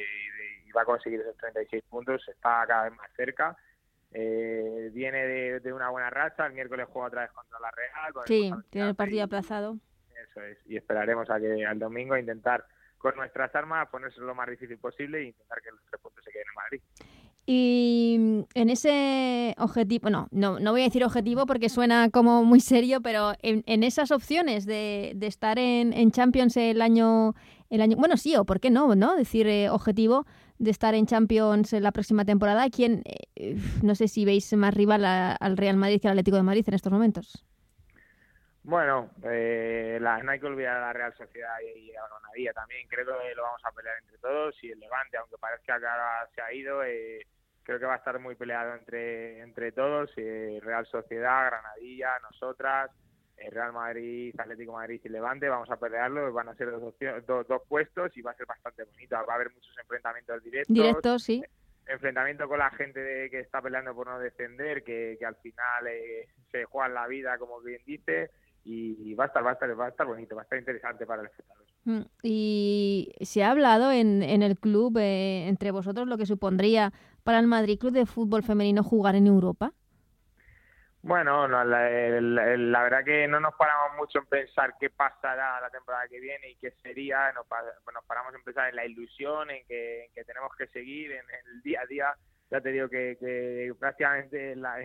[0.00, 3.54] y- y va a conseguir esos 36 puntos, está cada vez más cerca
[4.10, 5.26] eh, viene
[5.60, 8.14] de, una buena racha, el miércoles juega otra vez contra la Real.
[8.24, 9.76] sí, tiene el partido aplazado.
[10.30, 12.64] Eso es, y esperaremos a que al domingo intentar
[12.98, 16.30] con nuestras armas ponerse lo más difícil posible e intentar que los tres puntos se
[16.30, 16.80] queden en Madrid.
[17.50, 22.60] Y en ese objetivo, no, no, no voy a decir objetivo porque suena como muy
[22.60, 27.34] serio, pero en, en esas opciones de, de estar en, en, Champions el año,
[27.70, 29.16] el año, bueno, sí, o por qué no, ¿no?
[29.16, 30.26] Decir eh, objetivo
[30.58, 33.02] de estar en Champions la próxima temporada, ¿quién,
[33.36, 36.64] eh, no sé si veis más rival al Real Madrid que al Atlético de Madrid
[36.66, 37.46] en estos momentos?
[38.68, 42.86] Bueno, eh, la, no hay que olvidar a la Real Sociedad y a Granadilla también.
[42.86, 46.28] Creo que lo vamos a pelear entre todos y el Levante, aunque parezca que ahora
[46.34, 47.26] se ha ido, eh,
[47.62, 50.10] creo que va a estar muy peleado entre, entre todos.
[50.18, 52.90] Eh, Real Sociedad, Granadilla, nosotras,
[53.38, 55.48] eh, Real Madrid, Atlético Madrid y Levante.
[55.48, 56.30] Vamos a pelearlo.
[56.34, 56.94] Van a ser dos,
[57.26, 59.16] dos, dos, puestos y va a ser bastante bonito.
[59.26, 60.74] Va a haber muchos enfrentamientos directos.
[60.74, 61.42] Directos, sí.
[61.86, 65.88] Enfrentamiento con la gente de, que está peleando por no descender, que, que al final
[66.52, 68.30] se juega la vida, como bien dice
[68.70, 71.06] y va a estar, va a estar, va a estar bonito, va a estar interesante
[71.06, 71.64] para el espectador.
[71.84, 76.92] Mm, y se ha hablado en, en el club, eh, entre vosotros, lo que supondría
[77.24, 79.72] para el Madrid Club de Fútbol Femenino jugar en Europa.
[81.00, 81.88] Bueno, no, la,
[82.20, 86.50] la, verdad que no nos paramos mucho en pensar qué pasará la temporada que viene
[86.50, 87.46] y qué sería, nos,
[87.94, 91.24] nos paramos en pensar en la ilusión, en que, en que tenemos que seguir en
[91.46, 92.14] el día a día.
[92.50, 94.76] Ya te digo que, que prácticamente la,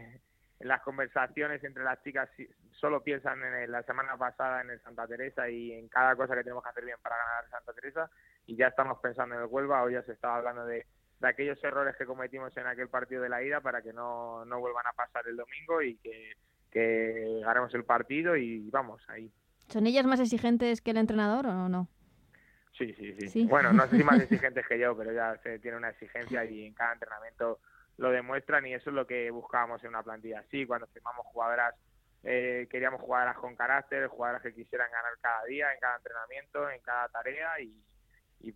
[0.64, 2.30] en las conversaciones entre las chicas
[2.72, 6.44] solo piensan en la semana pasada en el Santa Teresa y en cada cosa que
[6.44, 8.10] tenemos que hacer bien para ganar Santa Teresa
[8.48, 10.86] y ya estamos pensando en el Huelva, hoy ya se estaba hablando de,
[11.22, 14.88] aquellos errores que cometimos en aquel partido de la ida para que no, no vuelvan
[14.88, 16.38] a pasar el domingo y que,
[16.72, 19.30] que ganemos el partido y vamos ahí.
[19.68, 21.90] ¿Son ellas más exigentes que el entrenador o no?
[22.78, 23.46] Sí, sí, sí, sí.
[23.46, 26.68] Bueno, no sé si más exigentes que yo, pero ya se tiene una exigencia y
[26.68, 27.60] en cada entrenamiento
[27.98, 30.66] lo demuestran y eso es lo que buscábamos en una plantilla así.
[30.66, 31.76] Cuando firmamos jugadoras,
[32.24, 36.82] eh, queríamos jugadoras con carácter, jugadoras que quisieran ganar cada día, en cada entrenamiento, en
[36.82, 37.82] cada tarea y,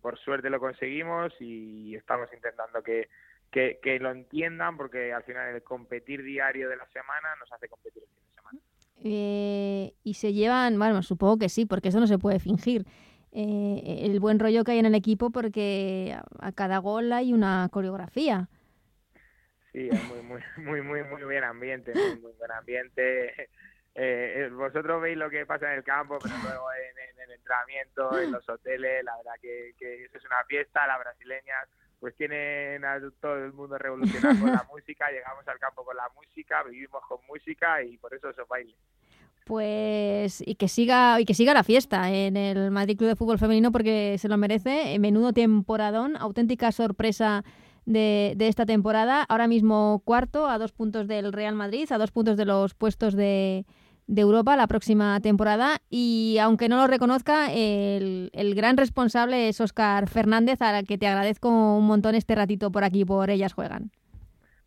[0.02, 3.08] por suerte lo conseguimos y estamos intentando que,
[3.50, 7.68] que, que, lo entiendan porque al final el competir diario de la semana nos hace
[7.68, 8.58] competir el fin de semana.
[9.02, 12.84] Eh, y se llevan, bueno, supongo que sí, porque eso no se puede fingir.
[13.32, 17.68] Eh, el buen rollo que hay en el equipo porque a cada gol hay una
[17.70, 18.48] coreografía.
[19.72, 23.48] Sí, es muy, muy, muy, muy, muy buen ambiente, muy, muy buen ambiente.
[24.00, 28.16] Eh, eh, vosotros veis lo que pasa en el campo, pero luego en, el entrenamiento,
[28.16, 30.86] en los hoteles, la verdad que, que eso es una fiesta.
[30.86, 35.84] Las brasileñas pues tienen a todo el mundo revolucionado con la música, llegamos al campo
[35.84, 38.76] con la música, vivimos con música y por eso esos bailes.
[39.44, 43.38] Pues y que siga y que siga la fiesta en el Madrid Club de Fútbol
[43.38, 44.96] Femenino porque se lo merece.
[44.98, 47.42] Menudo temporadón, auténtica sorpresa
[47.88, 49.24] de, esta temporada.
[49.28, 53.14] Ahora mismo cuarto, a dos puntos del Real Madrid, a dos puntos de los puestos
[53.14, 53.64] de,
[54.06, 55.78] Europa la próxima temporada.
[55.90, 61.06] Y aunque no lo reconozca, el, el gran responsable es Oscar Fernández, al que te
[61.06, 63.90] agradezco un montón este ratito por aquí, por Ellas Juegan.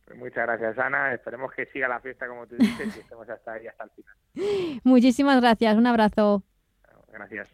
[0.06, 1.14] Pues muchas gracias, Ana.
[1.14, 4.16] Esperemos que siga la fiesta como tú dices y estemos hasta ahí, hasta el final.
[4.84, 5.76] Muchísimas gracias.
[5.78, 6.44] Un abrazo.
[7.12, 7.50] Gracias.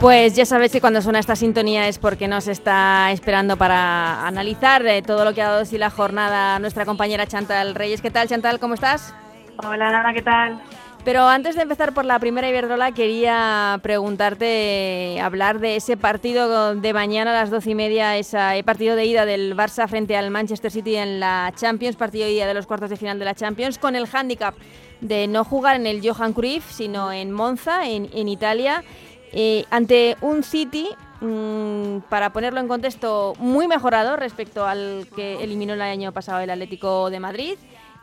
[0.00, 4.86] Pues ya sabéis que cuando suena esta sintonía es porque nos está esperando para analizar
[4.86, 8.00] eh, todo lo que ha dado así la jornada nuestra compañera Chantal Reyes.
[8.00, 8.60] ¿Qué tal, Chantal?
[8.60, 9.12] ¿Cómo estás?
[9.56, 10.62] Hola, Nana, ¿qué tal?
[11.04, 16.92] Pero antes de empezar por la primera Iberdrola, quería preguntarte, hablar de ese partido de
[16.92, 20.70] mañana a las doce y media, ese partido de ida del Barça frente al Manchester
[20.70, 23.78] City en la Champions, partido de ida de los cuartos de final de la Champions,
[23.78, 24.54] con el hándicap
[25.00, 28.84] de no jugar en el Johan Cruyff, sino en Monza, en, en Italia.
[29.32, 30.88] Eh, ante un City,
[31.20, 36.50] mm, para ponerlo en contexto, muy mejorado respecto al que eliminó el año pasado el
[36.50, 37.58] Atlético de Madrid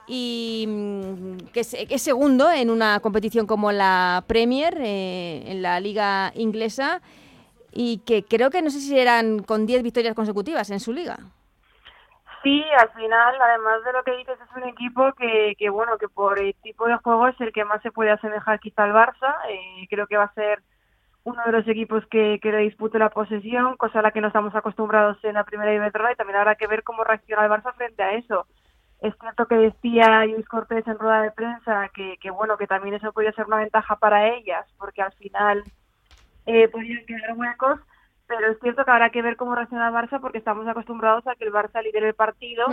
[0.07, 6.32] y mm, que, es, segundo en una competición como la Premier, eh, en la liga
[6.36, 7.01] inglesa,
[7.71, 11.17] y que creo que no sé si eran con 10 victorias consecutivas en su liga.
[12.43, 16.07] Sí, al final, además de lo que dices, es un equipo que, que bueno, que
[16.07, 19.36] por el tipo de juego es el que más se puede asemejar quizá al Barça.
[19.49, 20.61] Eh, creo que va a ser
[21.26, 24.28] uno de los equipos que, que le dispute la posesión, cosa a la que no
[24.28, 27.73] estamos acostumbrados en la primera Iberdrola y también habrá que ver cómo reacciona el Barça
[27.73, 28.45] frente a eso.
[29.01, 32.93] Es cierto que decía Luis Cortés en rueda de prensa que, que, bueno, que también
[32.93, 35.63] eso podría ser una ventaja para ellas, porque al final
[36.45, 36.69] eh,
[37.07, 37.80] quedar huecos,
[38.28, 41.34] pero es cierto que habrá que ver cómo reacciona el Barça porque estamos acostumbrados a
[41.34, 42.67] que el Barça lidere el partido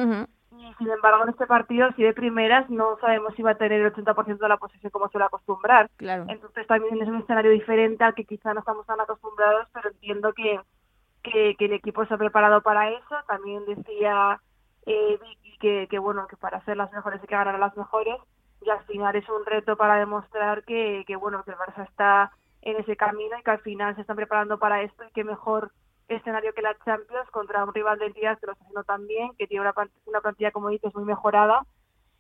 [0.59, 3.81] y sin embargo en este partido si de primeras no sabemos si va a tener
[3.81, 5.89] el 80% de la posesión como suele acostumbrar.
[5.97, 6.27] Claro.
[6.29, 10.33] Entonces también es un escenario diferente al que quizá no estamos tan acostumbrados, pero entiendo
[10.33, 10.61] que,
[11.23, 13.17] que, que el equipo se ha preparado para eso.
[13.27, 14.41] También decía
[14.87, 17.77] eh, Vicky que, que bueno que para ser las mejores hay que ganar a las
[17.77, 18.17] mejores
[18.61, 22.33] y al final es un reto para demostrar que, que bueno que el Barça está
[22.63, 25.73] en ese camino y que al final se están preparando para esto y que mejor
[26.09, 29.33] escenario que la Champions contra un rival de entidad que lo está haciendo tan bien,
[29.39, 29.75] que tiene una,
[30.07, 31.67] una plantilla, como dices, muy mejorada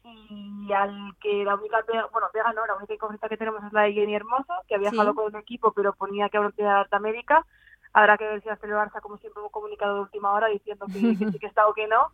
[0.05, 3.83] y al que la única bueno, pega no, la única incógnita que tenemos es la
[3.83, 6.87] de Jenny Hermoso, que ha viajado con el equipo pero ponía que ahora tiene de
[6.91, 7.47] América.
[7.93, 10.87] Habrá que ver si hace el Barça, como siempre, hemos comunicado de última hora diciendo
[10.87, 12.09] que, que sí que está o que no.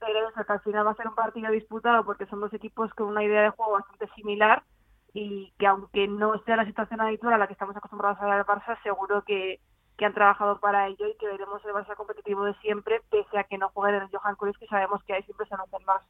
[0.00, 2.92] Pero eso, que al final va a ser un partido disputado porque son dos equipos
[2.94, 4.64] con una idea de juego bastante similar
[5.12, 8.34] y que aunque no esté la situación habitual a la que estamos acostumbrados a ver
[8.34, 9.60] al Barça, seguro que,
[9.96, 13.44] que han trabajado para ello y que veremos el Barça competitivo de siempre, pese a
[13.44, 16.02] que no jueguen en el Johan Cruyff, que sabemos que ahí siempre se anuncian más.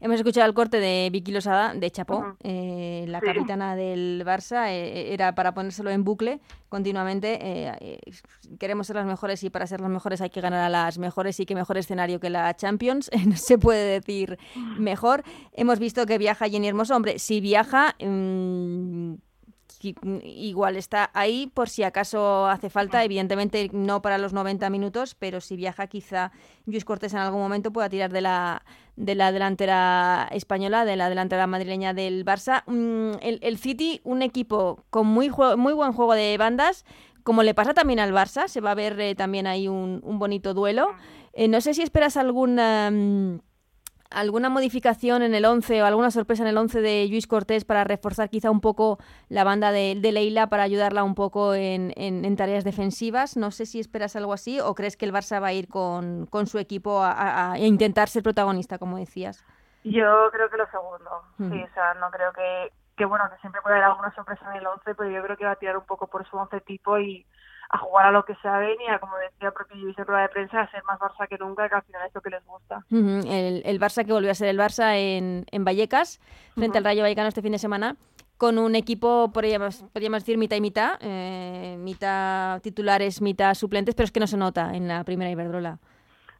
[0.00, 5.12] Hemos escuchado el corte de Vicky Losada, de Chapó, eh, la capitana del Barça, eh,
[5.12, 7.38] era para ponérselo en bucle continuamente.
[7.40, 8.00] Eh,
[8.58, 11.38] queremos ser las mejores y para ser las mejores hay que ganar a las mejores
[11.38, 14.36] y qué mejor escenario que la Champions, no se puede decir
[14.78, 15.22] mejor.
[15.52, 17.94] Hemos visto que viaja Jenny Hermoso, hombre, si viaja...
[18.00, 19.14] Mmm,
[20.22, 25.40] igual está ahí por si acaso hace falta, evidentemente no para los 90 minutos, pero
[25.40, 26.32] si viaja quizá
[26.64, 28.64] Luis Cortés en algún momento pueda tirar de la,
[28.96, 32.62] de la delantera española, de la delantera madrileña del Barça.
[32.66, 36.84] Mm, el, City, un equipo con muy, muy buen juego de bandas,
[37.22, 40.54] como le pasa también al Barça, se va a ver eh, también ahí un, bonito
[40.54, 40.94] duelo.
[41.32, 42.90] Eh, no sé si esperas alguna...
[42.90, 43.40] Mm,
[44.10, 47.84] alguna modificación en el 11 o alguna sorpresa en el 11 de Luis Cortés para
[47.84, 48.98] reforzar quizá un poco
[49.28, 53.36] la banda de, Leila para ayudarla un poco en, en, tareas defensivas.
[53.36, 56.26] No sé si esperas algo así o crees que el Barça va a ir con,
[56.26, 59.44] con su equipo a, a, intentar ser protagonista, como decías.
[59.84, 61.22] Yo creo que lo segundo.
[61.38, 64.58] Sí, o sea, no creo que, que, bueno, que siempre puede haber alguna sorpresa en
[64.58, 66.98] el 11, pero yo creo que va a tirar un poco por su 11 tipo
[66.98, 67.24] y
[67.68, 70.22] a jugar a lo que saben y a, como decía el propio Luis en rueda
[70.22, 72.44] de prensa, a ser más Barça que nunca, que al final es lo que les
[72.44, 72.84] gusta.
[72.90, 76.20] el, el, Barça que volvió a ser el Barça en, en Vallecas,
[76.54, 77.96] frente al Rayo Vallecano este fin de semana,
[78.38, 84.04] con un equipo, podríamos, podríamos decir, mitad y mitad, eh, mitad titulares, mitad suplentes, pero
[84.04, 85.78] es que no se nota en la primera Iberdrola.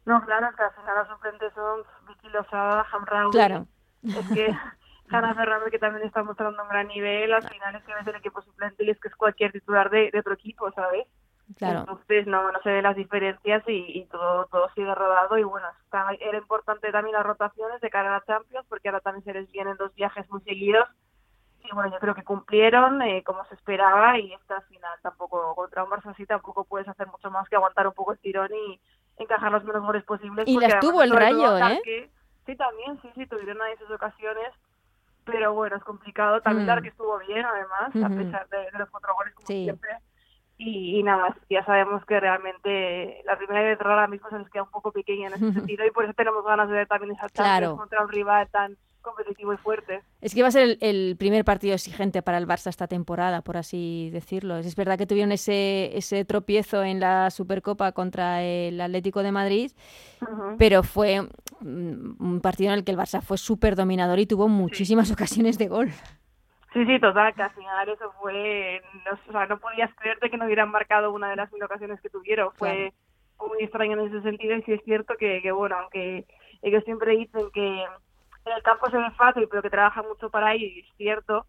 [0.05, 3.31] No, claro, es que al final los suplentes son Vicky Lozada, Hamraoui.
[3.31, 3.65] Claro.
[4.03, 4.47] Es que
[5.09, 8.15] Hanna Ferrando, que también está mostrando un gran nivel, al final es que ves el
[8.15, 11.07] equipo suplente y es que es cualquier titular de, de otro equipo, ¿sabes?
[11.55, 11.79] Claro.
[11.79, 15.67] Entonces no, no se ven las diferencias y, todo, todo sigue rodado y bueno,
[16.19, 19.49] era importante también las rotaciones de cara a la Champions porque ahora también se les
[19.51, 20.89] vienen dos viajes muy seguidos
[21.63, 25.85] y bueno, yo creo que cumplieron eh, como se esperaba y esta final tampoco, contra
[25.85, 28.79] un Barça así tampoco puedes hacer mucho más que aguantar un poco el tirón y
[29.17, 30.47] encajar los menos goles posibles.
[30.47, 32.09] Y las tuvo el rayo, ¿eh?
[32.45, 34.51] sí, también, sí, sí, tuvieron ahí sus ocasiones
[35.27, 36.41] pero bueno, es complicado.
[36.41, 36.81] También mm.
[36.81, 39.89] que estuvo bien, además, a pesar de, los cuatro goles, como siempre.
[40.59, 44.71] Y, nada, ya sabemos que realmente la primera vez ahora mismo se nos queda un
[44.71, 47.77] poco pequeña en ese sentido y por eso tenemos ganas de ver también esa Champions
[47.77, 48.75] contra un rival tan
[49.07, 50.01] competitivo y fuerte.
[50.21, 53.57] Es que va a ser el, primer partido exigente para el Barça esta temporada, por
[53.57, 54.57] así decirlo.
[54.57, 59.71] Es verdad que tuvieron ese, ese tropiezo en la Supercopa contra el Atlético de Madrid,
[60.57, 61.21] pero fue
[61.61, 65.67] un partido en el que el Barça fue súper dominador y tuvo muchísimas ocasiones de
[65.67, 65.89] gol.
[66.73, 70.37] Sí, sí, total, que al final eso fue, no, o sea, no podías creerte que
[70.37, 72.93] no hubieran marcado una de las mil ocasiones que tuvieron, fue
[73.39, 76.25] muy extraño en ese sentido y sí es cierto que, que, bueno, aunque
[76.61, 77.83] ellos siempre dicen que
[78.47, 81.45] en el campo se ve fácil, pero que trabaja mucho para ello y es cierto,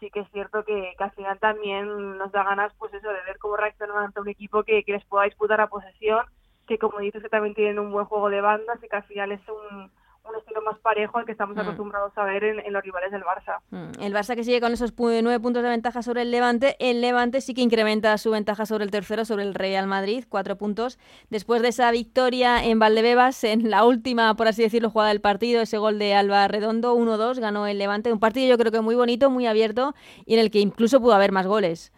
[0.00, 3.38] sí que es cierto que, al final también nos da ganas pues eso de ver
[3.38, 6.24] cómo reaccionan ante un equipo que, que les pueda disputar a posesión,
[6.66, 9.32] que como dices que también tienen un buen juego de bandas y que al final
[9.32, 9.90] es un
[10.24, 11.60] un estilo más parejo al que estamos mm.
[11.60, 13.60] acostumbrados a ver en, los rivales del Barça.
[13.70, 14.02] Mm.
[14.02, 17.40] El Barça que sigue con esos nueve puntos de ventaja sobre el Levante, el Levante
[17.40, 20.98] sí que incrementa su ventaja sobre el tercero, sobre el Real Madrid, cuatro puntos.
[21.30, 25.62] Después de esa victoria en Valdebebas, en la última, por así decirlo, jugada del partido,
[25.62, 28.12] ese gol de Alba Redondo, 1-2, ganó el Levante.
[28.12, 29.94] Un partido yo creo que muy bonito, muy abierto
[30.24, 31.92] y en el que incluso pudo haber más goles.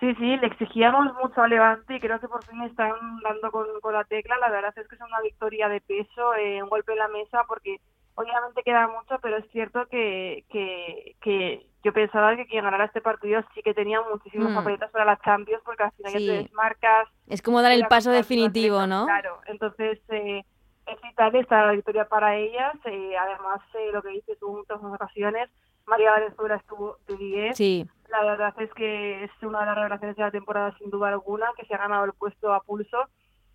[0.00, 2.92] Sí, sí, le exigíamos mucho a Levante y creo que por fin están
[3.22, 4.38] dando con, la tecla.
[4.38, 7.44] La verdad es que es una victoria de peso, eh, un golpe en la mesa,
[7.46, 7.80] porque
[8.14, 13.02] obviamente queda mucho, pero es cierto que, que, que yo pensaba que quien ganara este
[13.02, 14.54] partido sí que tenía muchísimos mm.
[14.54, 17.08] papeletas para las Champions, porque al final ya te desmarcas.
[17.28, 19.04] Es como dar el paso definitivo, ¿no?
[19.04, 20.00] Claro, entonces...
[20.08, 20.42] Eh,
[20.86, 22.74] es vital esta victoria para ellas.
[22.84, 25.48] Eh, además, eh, lo que dices tú en muchas ocasiones,
[25.86, 27.56] María Valenzuela estuvo de 10.
[27.56, 27.86] Sí.
[28.10, 31.46] La verdad es que es una de las revelaciones de la temporada sin duda alguna,
[31.56, 32.98] que se ha ganado el puesto a pulso.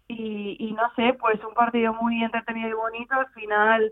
[0.07, 3.15] Y, y no sé, pues un partido muy entretenido y bonito.
[3.15, 3.91] Al final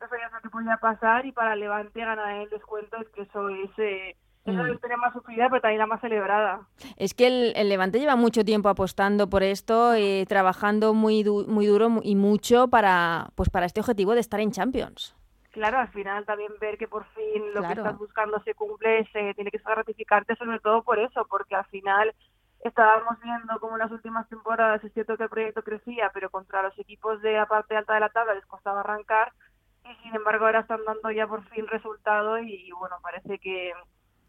[0.00, 3.22] no sabías lo que podía pasar y para el Levante ganar el descuento es que
[3.22, 3.70] eso es...
[3.78, 4.72] Eh, es la Mm.
[4.72, 6.68] victoria más sufrida, pero también la más celebrada.
[6.98, 11.46] Es que el, el Levante lleva mucho tiempo apostando por esto, eh, trabajando muy, du-
[11.48, 15.16] muy duro y mucho para, pues para este objetivo de estar en Champions.
[15.54, 17.68] Claro, al final también ver que por fin lo Claro.
[17.68, 21.64] que estás buscando se cumple, se tiene que gratificarte sobre todo por eso, porque al
[21.66, 22.12] final
[22.64, 26.60] estábamos viendo como en las últimas temporadas es cierto que el proyecto crecía, pero contra
[26.62, 29.32] los equipos de la parte alta de la tabla les costaba arrancar
[29.84, 33.72] y sin embargo ahora están dando ya por fin resultado y bueno, parece que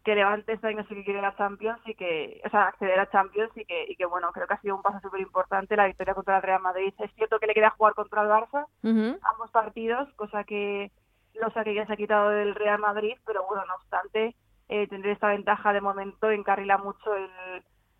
[0.04, 3.10] que Levante este año sí que quiere la Champions y que, o sea, acceder a
[3.10, 5.86] Champions y que, y que bueno, creo que ha sido un paso súper importante la
[5.86, 6.94] victoria contra el Real Madrid.
[7.00, 10.92] Es cierto que le queda jugar contra el Barça, ambos partidos, cosa que
[11.40, 14.34] los que ya se ha quitado del Real Madrid, pero bueno, no obstante,
[14.68, 17.28] eh, esta ventaja de momento encarrila mucho el,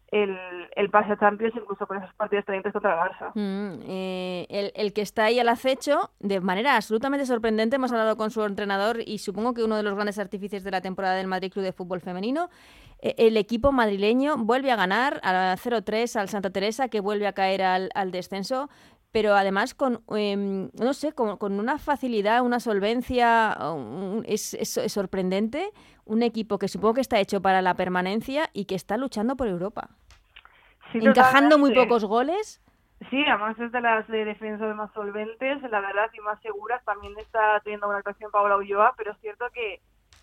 [0.09, 0.37] el,
[0.75, 3.31] el pase a Champions, incluso con esos partidos pendientes contra el Barça.
[3.35, 8.17] Mm, eh, el, el que está ahí al acecho, de manera absolutamente sorprendente, hemos hablado
[8.17, 11.27] con su entrenador y supongo que uno de los grandes artífices de la temporada del
[11.27, 12.51] Madrid Club de Fútbol Femenino.
[13.01, 17.33] Eh, el equipo madrileño vuelve a ganar a 0-3 al Santa Teresa, que vuelve a
[17.33, 18.71] caer al, al descenso,
[19.13, 24.77] pero además con, em, no sé, con, con una facilidad, una solvencia, un- es, es-
[24.77, 25.71] es sorprendente.
[26.05, 29.49] Un equipo que supongo que está hecho para la permanencia y que está luchando por
[29.49, 29.89] Europa.
[30.93, 32.61] Sí, Encajando muy pocos goles.
[33.11, 36.83] Sí, además es de las de defensas más solventes, la verdad, y más seguras.
[36.85, 39.81] También está teniendo una actuación Paula Ulloa, pero es cierto que,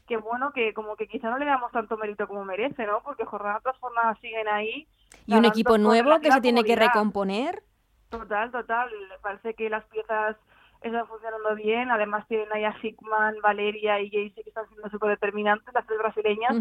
[0.08, 3.02] que bueno, que como que quizá no le damos tanto mérito como merece, ¿no?
[3.04, 4.88] Porque jornada tras jornada siguen ahí.
[5.28, 7.62] Y un equipo nuevo que se tiene que recomponer.
[8.20, 8.89] Total, total.
[9.22, 10.38] Parece que las piezas
[10.82, 11.91] están funcionando bien.
[11.91, 15.99] Además tienen ahí a Hickman, Valeria y Jaycee que están siendo súper determinantes, las tres
[15.99, 16.55] brasileñas.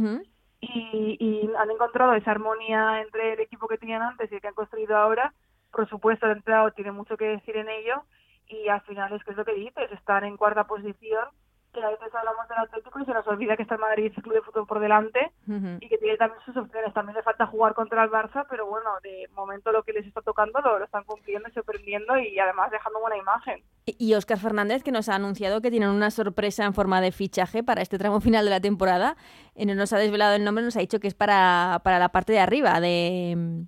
[0.61, 4.49] Y, y han encontrado esa armonía entre el equipo que tenían antes y el que
[4.49, 5.35] han construido ahora.
[5.73, 8.05] Por supuesto, el entrenador tiene mucho que decir en ello
[8.47, 11.27] y al final es que es lo que dices, están en cuarta posición,
[11.73, 14.35] que a veces hablamos del Atlético y se nos olvida que está el Madrid Club
[14.35, 16.93] de Fútbol por delante y que tiene también sus opciones.
[16.93, 20.21] También le falta jugar contra el Barça, pero bueno, de momento lo que les está
[20.21, 23.63] tocando lo, lo están cumpliendo y sorprendiendo y además dejando buena imagen.
[23.87, 27.63] Y Oscar Fernández, que nos ha anunciado que tienen una sorpresa en forma de fichaje
[27.63, 29.17] para este tramo final de la temporada.
[29.55, 32.11] Eh, no nos ha desvelado el nombre, nos ha dicho que es para, para la
[32.11, 33.67] parte de arriba de...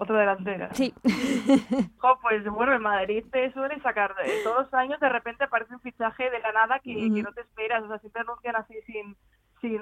[0.00, 0.70] Otro delantera.
[0.72, 0.94] Sí.
[2.22, 5.80] Pues bueno, el Madrid te suele sacar de todos los años, de repente aparece un
[5.80, 9.16] fichaje de la nada que, no te esperas, o sea, siempre anuncian así sin
[9.60, 9.78] sin,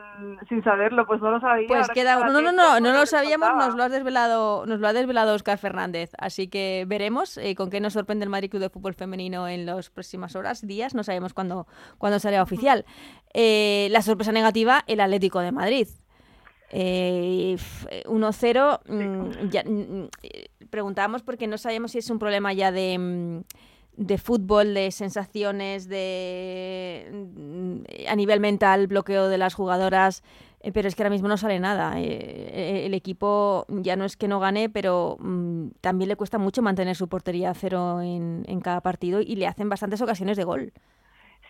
[0.48, 1.68] sin saberlo, pues no lo sabía.
[1.68, 2.18] Pues que queda.
[2.18, 5.58] No, no, no, no lo sabíamos, nos lo ha desvelado, nos lo ha desvelado Oscar
[5.58, 6.10] Fernández.
[6.18, 9.66] Así que veremos eh, con qué nos sorprende el Madrid Club de Fútbol Femenino en
[9.66, 12.84] las próximas horas, días, no sabemos cuándo, cuándo será oficial.
[13.34, 15.86] Eh, la sorpresa negativa, el Atlético de Madrid.
[16.70, 22.52] Eh, f- 1-0, mm, ya, mm, eh, preguntábamos porque no sabíamos si es un problema
[22.52, 23.40] ya de, mm,
[23.96, 30.22] de fútbol, de sensaciones, de mm, a nivel mental, bloqueo de las jugadoras,
[30.60, 31.98] eh, pero es que ahora mismo no sale nada.
[32.00, 32.04] Eh,
[32.52, 36.62] eh, el equipo ya no es que no gane, pero mm, también le cuesta mucho
[36.62, 40.44] mantener su portería a cero en, en cada partido y le hacen bastantes ocasiones de
[40.44, 40.72] gol.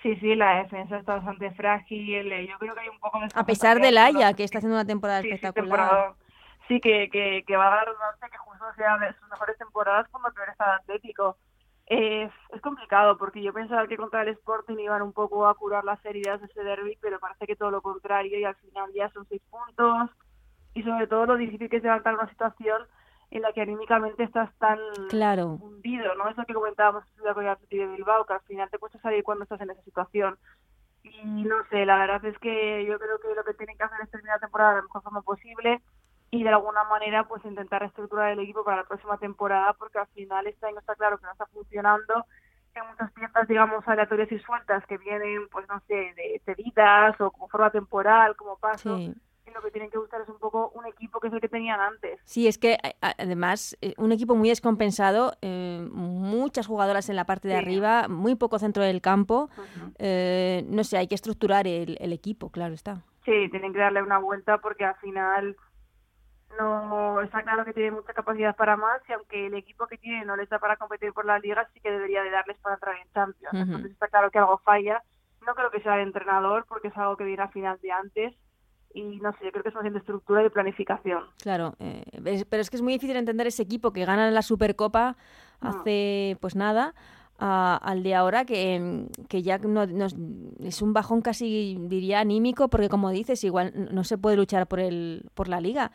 [0.02, 3.28] Sí, sí, la defensa está bastante frágil, eh, yo creo que hay un poco de...
[3.34, 3.80] A pesar
[4.30, 4.36] ¿no?
[4.36, 5.78] que está haciendo una temporada Sí, sí, espectacular.
[5.88, 6.14] temporada.
[6.68, 7.88] Sí, que, que, que va a dar
[8.30, 11.36] que justo sea de sus mejores temporadas el peor estado Atlético.
[11.86, 15.84] Es, es complicado porque yo pensaba que contra el Sporting iban un poco a curar
[15.84, 19.08] las heridas de ese derby, pero parece que todo lo contrario y al final ya
[19.10, 20.10] son seis puntos
[20.74, 22.82] y sobre todo lo difícil que es levantar una situación
[23.30, 24.78] en la que anímicamente estás tan
[25.10, 25.58] Claro.
[25.60, 26.28] hundido, ¿no?
[26.28, 29.60] Eso que comentábamos con el de Bilbao, que al final te cuesta salir cuando estás
[29.60, 30.38] en esa situación.
[31.02, 33.98] Y no sé, la verdad es que yo creo que lo que tienen que hacer
[34.02, 35.80] es terminar la temporada de la mejor forma posible
[36.30, 40.06] y de alguna manera pues intentar reestructurar el equipo para la próxima temporada porque al
[40.08, 42.26] final este año está claro que no está funcionando
[42.74, 47.30] hay muchas piezas digamos aleatorias y sueltas que vienen pues no sé de cedidas o
[47.30, 49.14] como forma temporal como paso Sí.
[49.48, 51.48] Y lo que tienen que buscar es un poco un equipo que es el que
[51.48, 57.08] tenían antes Sí, es que a- además eh, un equipo muy descompensado, eh, muchas jugadoras
[57.08, 57.60] en la parte de Sí.
[57.60, 59.48] arriba, muy poco centro del campo.
[59.56, 59.92] Ujú.
[59.98, 63.02] eh, no sé, hay que estructurar el, el equipo, claro está.
[63.24, 65.56] Sí, tienen que darle una vuelta porque al final
[66.58, 70.24] no está claro que tiene mucha capacidad para más y aunque el equipo que tiene
[70.24, 72.96] no les da para competir por la liga, sí que debería de darles para entrar
[72.96, 73.52] en Champions.
[73.54, 73.62] Ujú.
[73.62, 75.02] Entonces está claro que algo falla.
[75.46, 78.34] No creo que sea el entrenador porque es algo que viene a final de antes
[79.00, 81.24] y no sé, yo creo que es de estructura y de planificación.
[81.42, 84.42] Claro, eh, es- pero es que es muy difícil entender ese equipo que gana la
[84.42, 85.16] Supercopa
[85.60, 85.70] Ah.
[85.70, 86.94] hace pues nada
[87.40, 93.10] al de ahora, que, que ya no, es un bajón casi, diría, anímico, porque como
[93.10, 95.92] dices, igual no se puede luchar por, el, por la liga,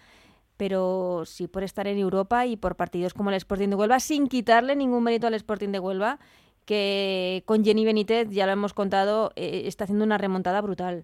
[0.56, 4.28] pero sí por estar en Europa y por partidos como el Sporting de Huelva, sin
[4.28, 6.20] quitarle ningún mérito al Sporting de Huelva,
[6.66, 11.04] que con Jenny Benítez, ya lo hemos contado, eh, está haciendo una remontada brutal.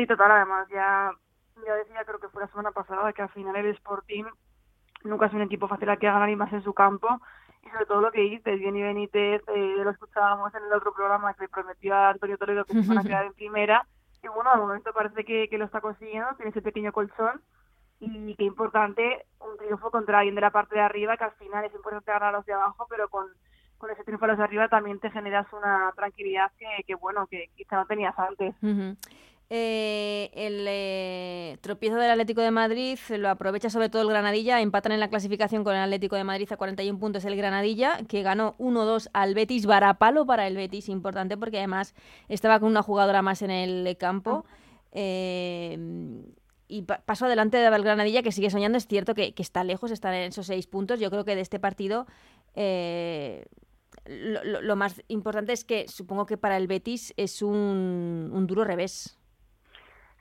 [0.00, 1.12] Sí, total, además, ya,
[1.66, 4.24] ya decía, creo que fue la semana pasada, que al final el Sporting
[5.04, 7.20] nunca es un equipo fácil a que ganar y más en su campo.
[7.62, 11.34] Y sobre todo lo que dices, Jenny Benítez, eh, lo escuchábamos en el otro programa
[11.34, 13.86] que prometió a Antonio Toledo que se iban a quedar en primera,
[14.22, 17.42] y bueno, al momento parece que, que lo está consiguiendo, tiene ese pequeño colchón,
[17.98, 21.62] y qué importante un triunfo contra alguien de la parte de arriba, que al final
[21.66, 23.26] es importante ganar a los de abajo, pero con,
[23.76, 27.26] con ese triunfo a los de arriba también te generas una tranquilidad que, que bueno,
[27.26, 28.54] que quizá no tenías antes.
[29.52, 34.92] Eh, el eh, tropiezo del Atlético de Madrid lo aprovecha sobre todo el Granadilla, empatan
[34.92, 38.54] en la clasificación con el Atlético de Madrid a 41 puntos el Granadilla, que ganó
[38.58, 41.96] 1-2 al Betis, varapalo para el Betis, importante porque además
[42.28, 44.44] estaba con una jugadora más en el campo.
[44.92, 45.76] Eh,
[46.68, 50.28] y paso adelante del Granadilla que sigue soñando, es cierto que, está lejos, está en
[50.28, 52.06] esos seis puntos, yo creo que de este partido...
[54.06, 59.19] lo, más importante es que supongo que para el Betis es un duro revés.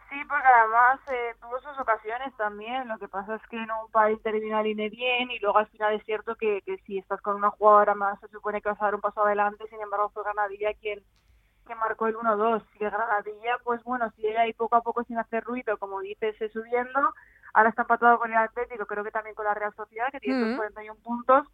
[0.09, 2.87] Sí, porque además eh, tuvo sus ocasiones también.
[2.87, 5.93] Lo que pasa es que en un país termina línea bien y luego al final
[5.93, 8.85] es cierto que, que si estás con una jugadora más se supone que vas a
[8.85, 9.67] dar un paso adelante.
[9.69, 11.03] Sin embargo, fue Granadilla quien,
[11.67, 12.63] que marcó el 1-2.
[12.75, 17.13] Y Granadilla, pues bueno, sigue ahí poco a poco sin hacer ruido, como dices, subiendo.
[17.53, 20.55] Ahora está empatado con el Atlético, creo que también con la Real Sociedad, que tiene
[20.55, 21.47] 41 puntos.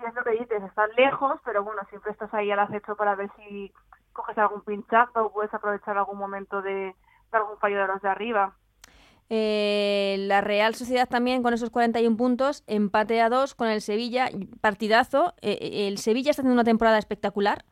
[0.00, 3.14] Y es lo que dices, están lejos, pero bueno, siempre estás ahí al acecho para
[3.14, 3.72] ver si
[4.12, 6.94] coges algún pinchazo o puedes aprovechar algún momento de
[7.34, 8.56] algún fallo de los de arriba.
[9.34, 14.28] Eh, la Real Sociedad también con esos 41 puntos, empate a dos con el Sevilla,
[14.60, 15.32] partidazo.
[15.40, 17.64] Eh, eh, el Sevilla está haciendo una temporada espectacular.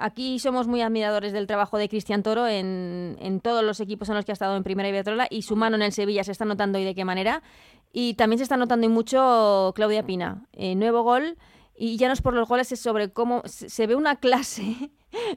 [0.00, 4.14] aquí somos muy admiradores del trabajo de Cristian Toro en, en, todos los equipos en
[4.14, 6.46] los que ha estado en Primera Iberdrola y su mano en el Sevilla se está
[6.46, 7.42] notando y de qué manera.
[7.92, 10.46] Y también se está notando y mucho Claudia Pina.
[10.56, 11.36] nuevo gol
[11.84, 14.92] y ya no es por los goles, es sobre cómo se ve una clase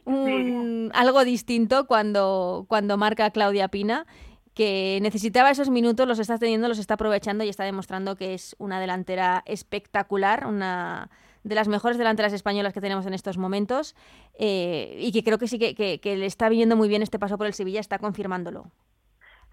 [0.94, 4.06] algo distinto cuando, cuando marca Claudia Pina,
[4.54, 8.56] que necesitaba esos minutos, los está teniendo, los está aprovechando y está demostrando que es
[8.60, 11.10] una delantera espectacular, una
[11.44, 13.96] de las mejores delanteras españolas que tenemos en estos momentos
[14.38, 17.40] eh, y que creo que sí que, que, le está viniendo muy bien este paso
[17.40, 18.70] por el Sevilla, está confirmándolo.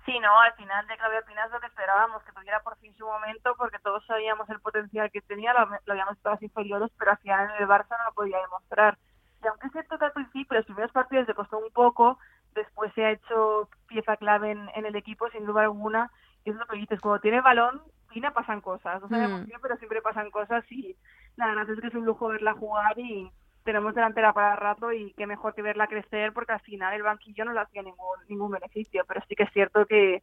[0.05, 2.95] Sí, no, al final de Claudia Pina es lo que esperábamos, que tuviera por fin
[2.97, 6.91] su momento, porque todos sabíamos el potencial que tenía, lo, lo habíamos visto las inferiores,
[6.99, 8.99] pero al final en el Barça no lo podía demostrar
[9.43, 12.19] y aunque es cierto que al principio los primeros partidos le costó un poco,
[12.55, 16.11] después se ha hecho pieza clave en, el equipo sin duda alguna,
[16.45, 19.45] y es lo que dices, cuando tiene balón, Pina pasan cosas, no sabemos mm.
[19.47, 20.97] qué, pero siempre pasan cosas y
[21.37, 23.33] la verdad es que es un lujo verla jugar y
[23.65, 27.45] tenemos delantera para rato y qué mejor que verla crecer porque al final el banquillo
[27.45, 30.23] no le hacía ningún, ningún beneficio, pero sí que es cierto que,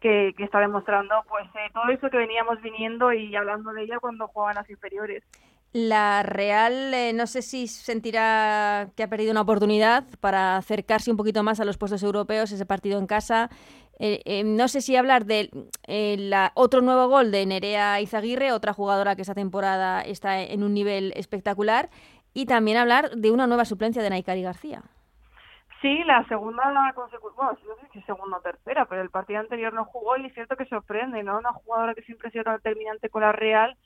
[0.00, 4.28] que, está demostrando pues eh, todo eso que veníamos viniendo y hablando de ella cuando
[4.28, 5.24] jugaban las inferiores.
[5.72, 11.18] La Real eh, no sé si sentirá que ha perdido una oportunidad para acercarse un
[11.18, 13.50] poquito más a los puestos europeos, ese partido en casa.
[13.98, 15.50] Eh, eh, no sé si hablar de
[15.86, 20.72] la, otro nuevo gol de Nerea Izaguirre, otra jugadora que esta temporada está en un
[20.72, 21.90] nivel espectacular,
[22.34, 24.82] y también hablar de una nueva suplencia de Naikari García.
[25.80, 29.72] Sí, la segunda la bueno, no sé si segunda o tercera, pero el partido anterior
[29.72, 31.38] no jugó y es cierto que sorprende, ¿no?
[31.38, 33.76] Una jugadora que siempre ha sido tan determinante con la Real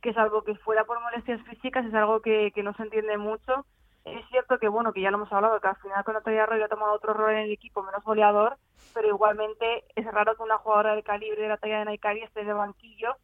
[0.00, 3.16] que es algo que fuera por molestias físicas, es algo que, que no se entiende
[3.18, 3.66] mucho.
[4.04, 6.64] Es cierto que, bueno, que ya lo hemos hablado, que al final con Natalia Arroyo
[6.64, 8.56] ha tomado otro rol en el equipo, menos goleador,
[8.94, 12.44] pero igualmente es raro que una jugadora del calibre de la talla de Naikari esté
[12.44, 13.16] de banquillo,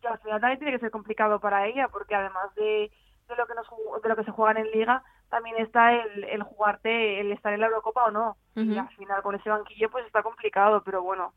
[0.00, 2.90] que al final también tiene que ser complicado para ella, porque además de,
[3.28, 3.66] de lo que nos,
[4.02, 7.60] de lo que se juega en liga, también está el, el jugarte, el estar en
[7.60, 8.36] la Eurocopa o no.
[8.56, 11.34] Y al final con ese banquillo pues está complicado, pero bueno,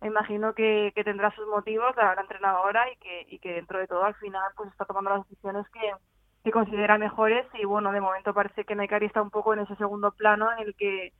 [0.00, 3.78] me imagino que, que tendrá sus motivos la, la entrenadora y que, y que dentro
[3.78, 5.92] de todo al final pues está tomando las decisiones que,
[6.42, 9.76] que considera mejores y bueno, de momento parece que Naikari está un poco en ese
[9.76, 11.12] segundo plano en el que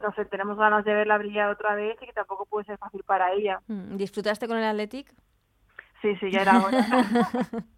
[0.00, 3.02] no sé, tenemos ganas de verla brillar otra vez y que tampoco puede ser fácil
[3.04, 3.60] para ella.
[3.66, 5.12] Mm, ¿Disfrutaste con el Athletic?
[6.02, 6.78] Sí, sí, ya era hora.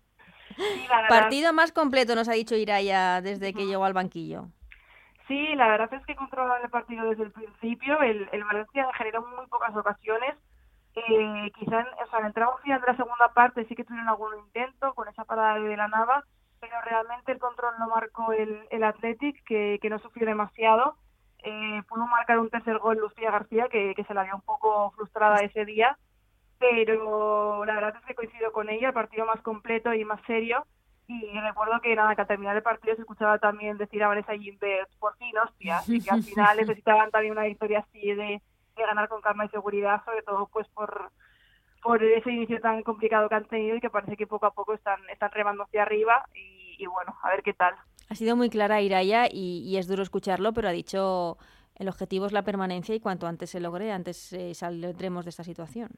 [1.09, 4.47] Partido más completo, nos ha dicho Iraya desde que llegó al banquillo.
[5.27, 8.01] Sí, la verdad es que controlaba el partido desde el principio.
[8.01, 10.35] El, el Valencia generó muy pocas ocasiones.
[10.95, 14.09] Eh, quizá, o sea, en el tramo final de la segunda parte sí que tuvieron
[14.09, 16.25] algún intento con esa parada de la Nava,
[16.61, 20.97] pero realmente el control lo marcó el, el Athletic, que, que no sufrió demasiado.
[21.45, 24.91] Eh, pudo marcar un tercer gol Lucía García, que, que se la vio un poco
[24.93, 25.97] frustrada ese día,
[26.59, 30.65] pero la verdad es que coincido con ella, el partido más completo y más serio
[31.07, 34.37] Y recuerdo que nada, que al terminar el partido se escuchaba también decir a Vanessa
[34.37, 38.43] Gimbert, por fin, hostia, y que al final necesitaban también una victoria así de,
[38.77, 41.11] de ganar con calma y seguridad, sobre todo pues por
[41.83, 44.75] por ese inicio tan complicado que han tenido y que parece que poco a poco
[44.75, 47.75] están, están remando hacia arriba y, y bueno, a ver qué tal.
[48.09, 51.39] Ha sido muy clara Iraya y, y, es duro escucharlo, pero ha dicho
[51.77, 55.45] el objetivo es la permanencia y cuanto antes se logre, antes eh, saldremos de esta
[55.45, 55.91] situación.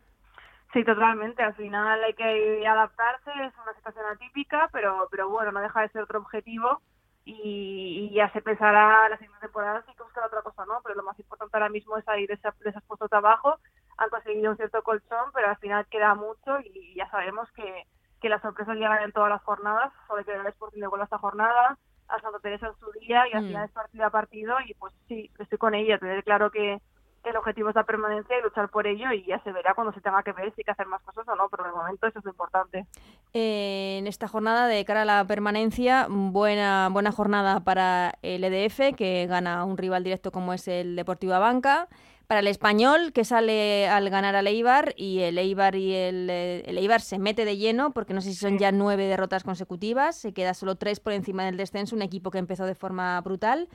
[0.73, 1.43] Sí, totalmente.
[1.43, 5.89] Al final hay que adaptarse, es una situación atípica, pero, pero bueno, no deja de
[5.89, 6.81] ser otro objetivo
[7.25, 10.81] y, y ya se pensará la siguiente temporada si que buscar otra cosa, ¿no?
[10.83, 13.59] Pero lo más importante ahora mismo es salir de, ese, de esos puestos de abajo.
[13.99, 17.87] Han conseguido un cierto colchón, pero al final queda mucho y ya sabemos que,
[18.21, 21.19] que las sorpresas llegan en todas las jornadas, sobre que el Sporting de vuelva esta
[21.19, 21.77] jornada,
[22.09, 24.93] a Santa Teresa en su día y al final es partido a partido y pues
[25.09, 26.81] sí, estoy con ella, tener claro que,
[27.25, 30.01] el objetivo es la permanencia y luchar por ello y ya se verá cuando se
[30.01, 32.19] tenga que ver si hay que hacer más cosas o no, pero de momento eso
[32.19, 32.87] es lo importante.
[33.33, 39.27] En esta jornada de cara a la permanencia, buena, buena jornada para el EDF que
[39.29, 41.89] gana un rival directo como es el Deportivo Banca.
[42.27, 47.01] Para el español, que sale al ganar al Eibar, y el Eibar y el Eibar
[47.01, 50.55] se mete de lleno, porque no sé si son ya nueve derrotas consecutivas, se queda
[50.55, 53.69] solo tres por encima del descenso, un equipo que empezó de forma brutal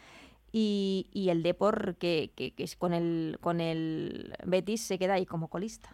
[0.58, 5.26] y, y el Depor que, que, que, con el con el Betis se queda ahí
[5.26, 5.90] como colista.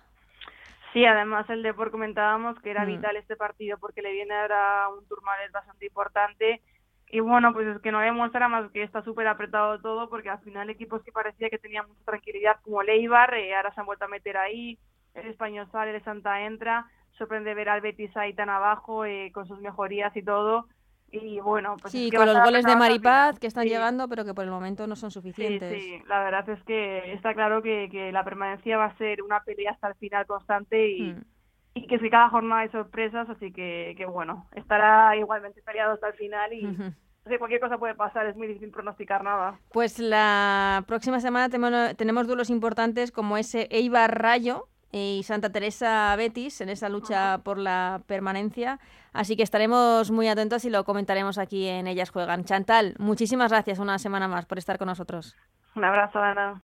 [0.94, 2.88] Sí, además el Depor comentábamos que era mm.
[2.88, 6.62] vital este partido porque le viene ahora un turmalet bastante importante
[7.10, 10.42] y bueno, pues es que no demuestra más que está súper apretado todo porque al
[10.42, 14.06] final equipos que parecía que tenían mucha tranquilidad como Leibar, eh, ahora se han vuelto
[14.06, 14.78] a meter ahí,
[15.16, 16.86] el español sale, el Santa entra,
[17.18, 20.68] sorprende ver al Betis ahí tan abajo eh, con sus mejorías y todo
[21.12, 23.70] y bueno, pues sí, es que con los goles de Maripaz que están sí.
[23.70, 25.74] llegando, pero que por el momento no son suficientes.
[25.74, 29.22] Sí, sí, la verdad es que está claro que, que la permanencia va a ser
[29.22, 31.24] una pelea hasta el final constante y, mm.
[31.74, 36.08] y que si cada jornada hay sorpresas, así que, que bueno, estará igualmente peleado hasta
[36.08, 36.66] el final y...
[36.66, 36.94] Uh -huh.
[37.24, 39.60] O sea, cualquier cosa puede pasar, es muy difícil pronosticar nada.
[39.72, 46.16] Pues la próxima semana tenemos, tenemos duelos importantes como ese Eibar Rayo, y Santa Teresa
[46.16, 48.80] Betis en esa lucha por la permanencia.
[49.14, 52.46] Así que estaremos muy atentos y lo comentaremos aquí en Ellas Juegan.
[52.46, 55.36] Chantal, muchísimas gracias una semana más por estar con nosotros.
[55.76, 56.62] Un abrazo, Ana.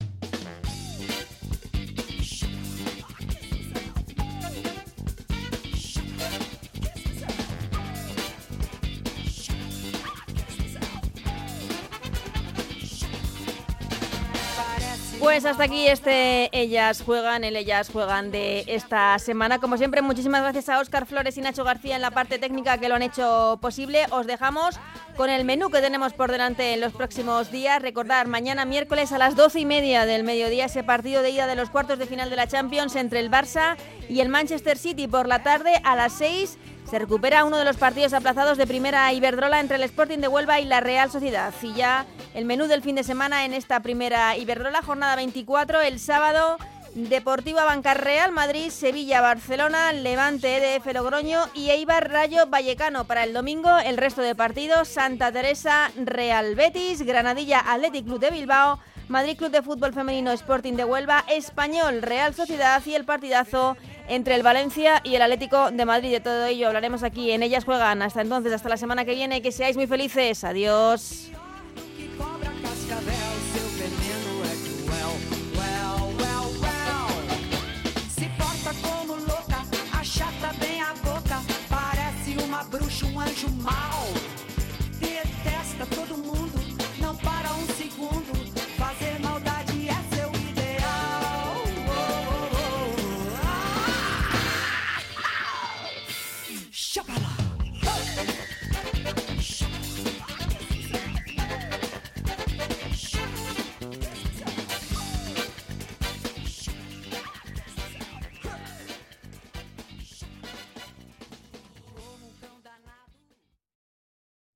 [15.37, 19.59] Pues hasta aquí este Ellas Juegan, el Ellas Juegan de esta semana.
[19.59, 22.89] Como siempre, muchísimas gracias a Óscar Flores y Nacho García en la parte técnica que
[22.89, 24.07] lo han hecho posible.
[24.09, 24.79] Os dejamos
[25.15, 27.83] con el menú que tenemos por delante en los próximos días.
[27.83, 31.55] Recordar, mañana miércoles a las doce y media del mediodía ese partido de ida de
[31.55, 33.77] los cuartos de final de la Champions entre el Barça
[34.09, 35.07] y el Manchester City.
[35.07, 36.57] Por la tarde a las seis
[36.89, 40.59] se recupera uno de los partidos aplazados de primera Iberdrola entre el Sporting de Huelva
[40.59, 41.53] y la Real Sociedad.
[41.61, 45.99] Y ya el menú del fin de semana en esta primera Iberdrola, jornada 24, el
[45.99, 46.57] sábado
[46.95, 53.03] Deportiva Bancar Real Madrid, Sevilla, Barcelona, Levante, EDF Logroño y Eibar Rayo Vallecano.
[53.03, 58.31] Para el domingo, el resto de partidos, Santa Teresa, Real Betis, Granadilla, Athletic Club de
[58.31, 58.79] Bilbao,
[59.09, 63.77] Madrid Club de Fútbol Femenino Sporting de Huelva, Español, Real Sociedad y el partidazo
[64.07, 66.11] entre el Valencia y el Atlético de Madrid.
[66.11, 68.01] De todo ello hablaremos aquí en Ellas Juegan.
[68.01, 70.43] Hasta entonces, hasta la semana que viene, que seáis muy felices.
[70.43, 71.31] Adiós.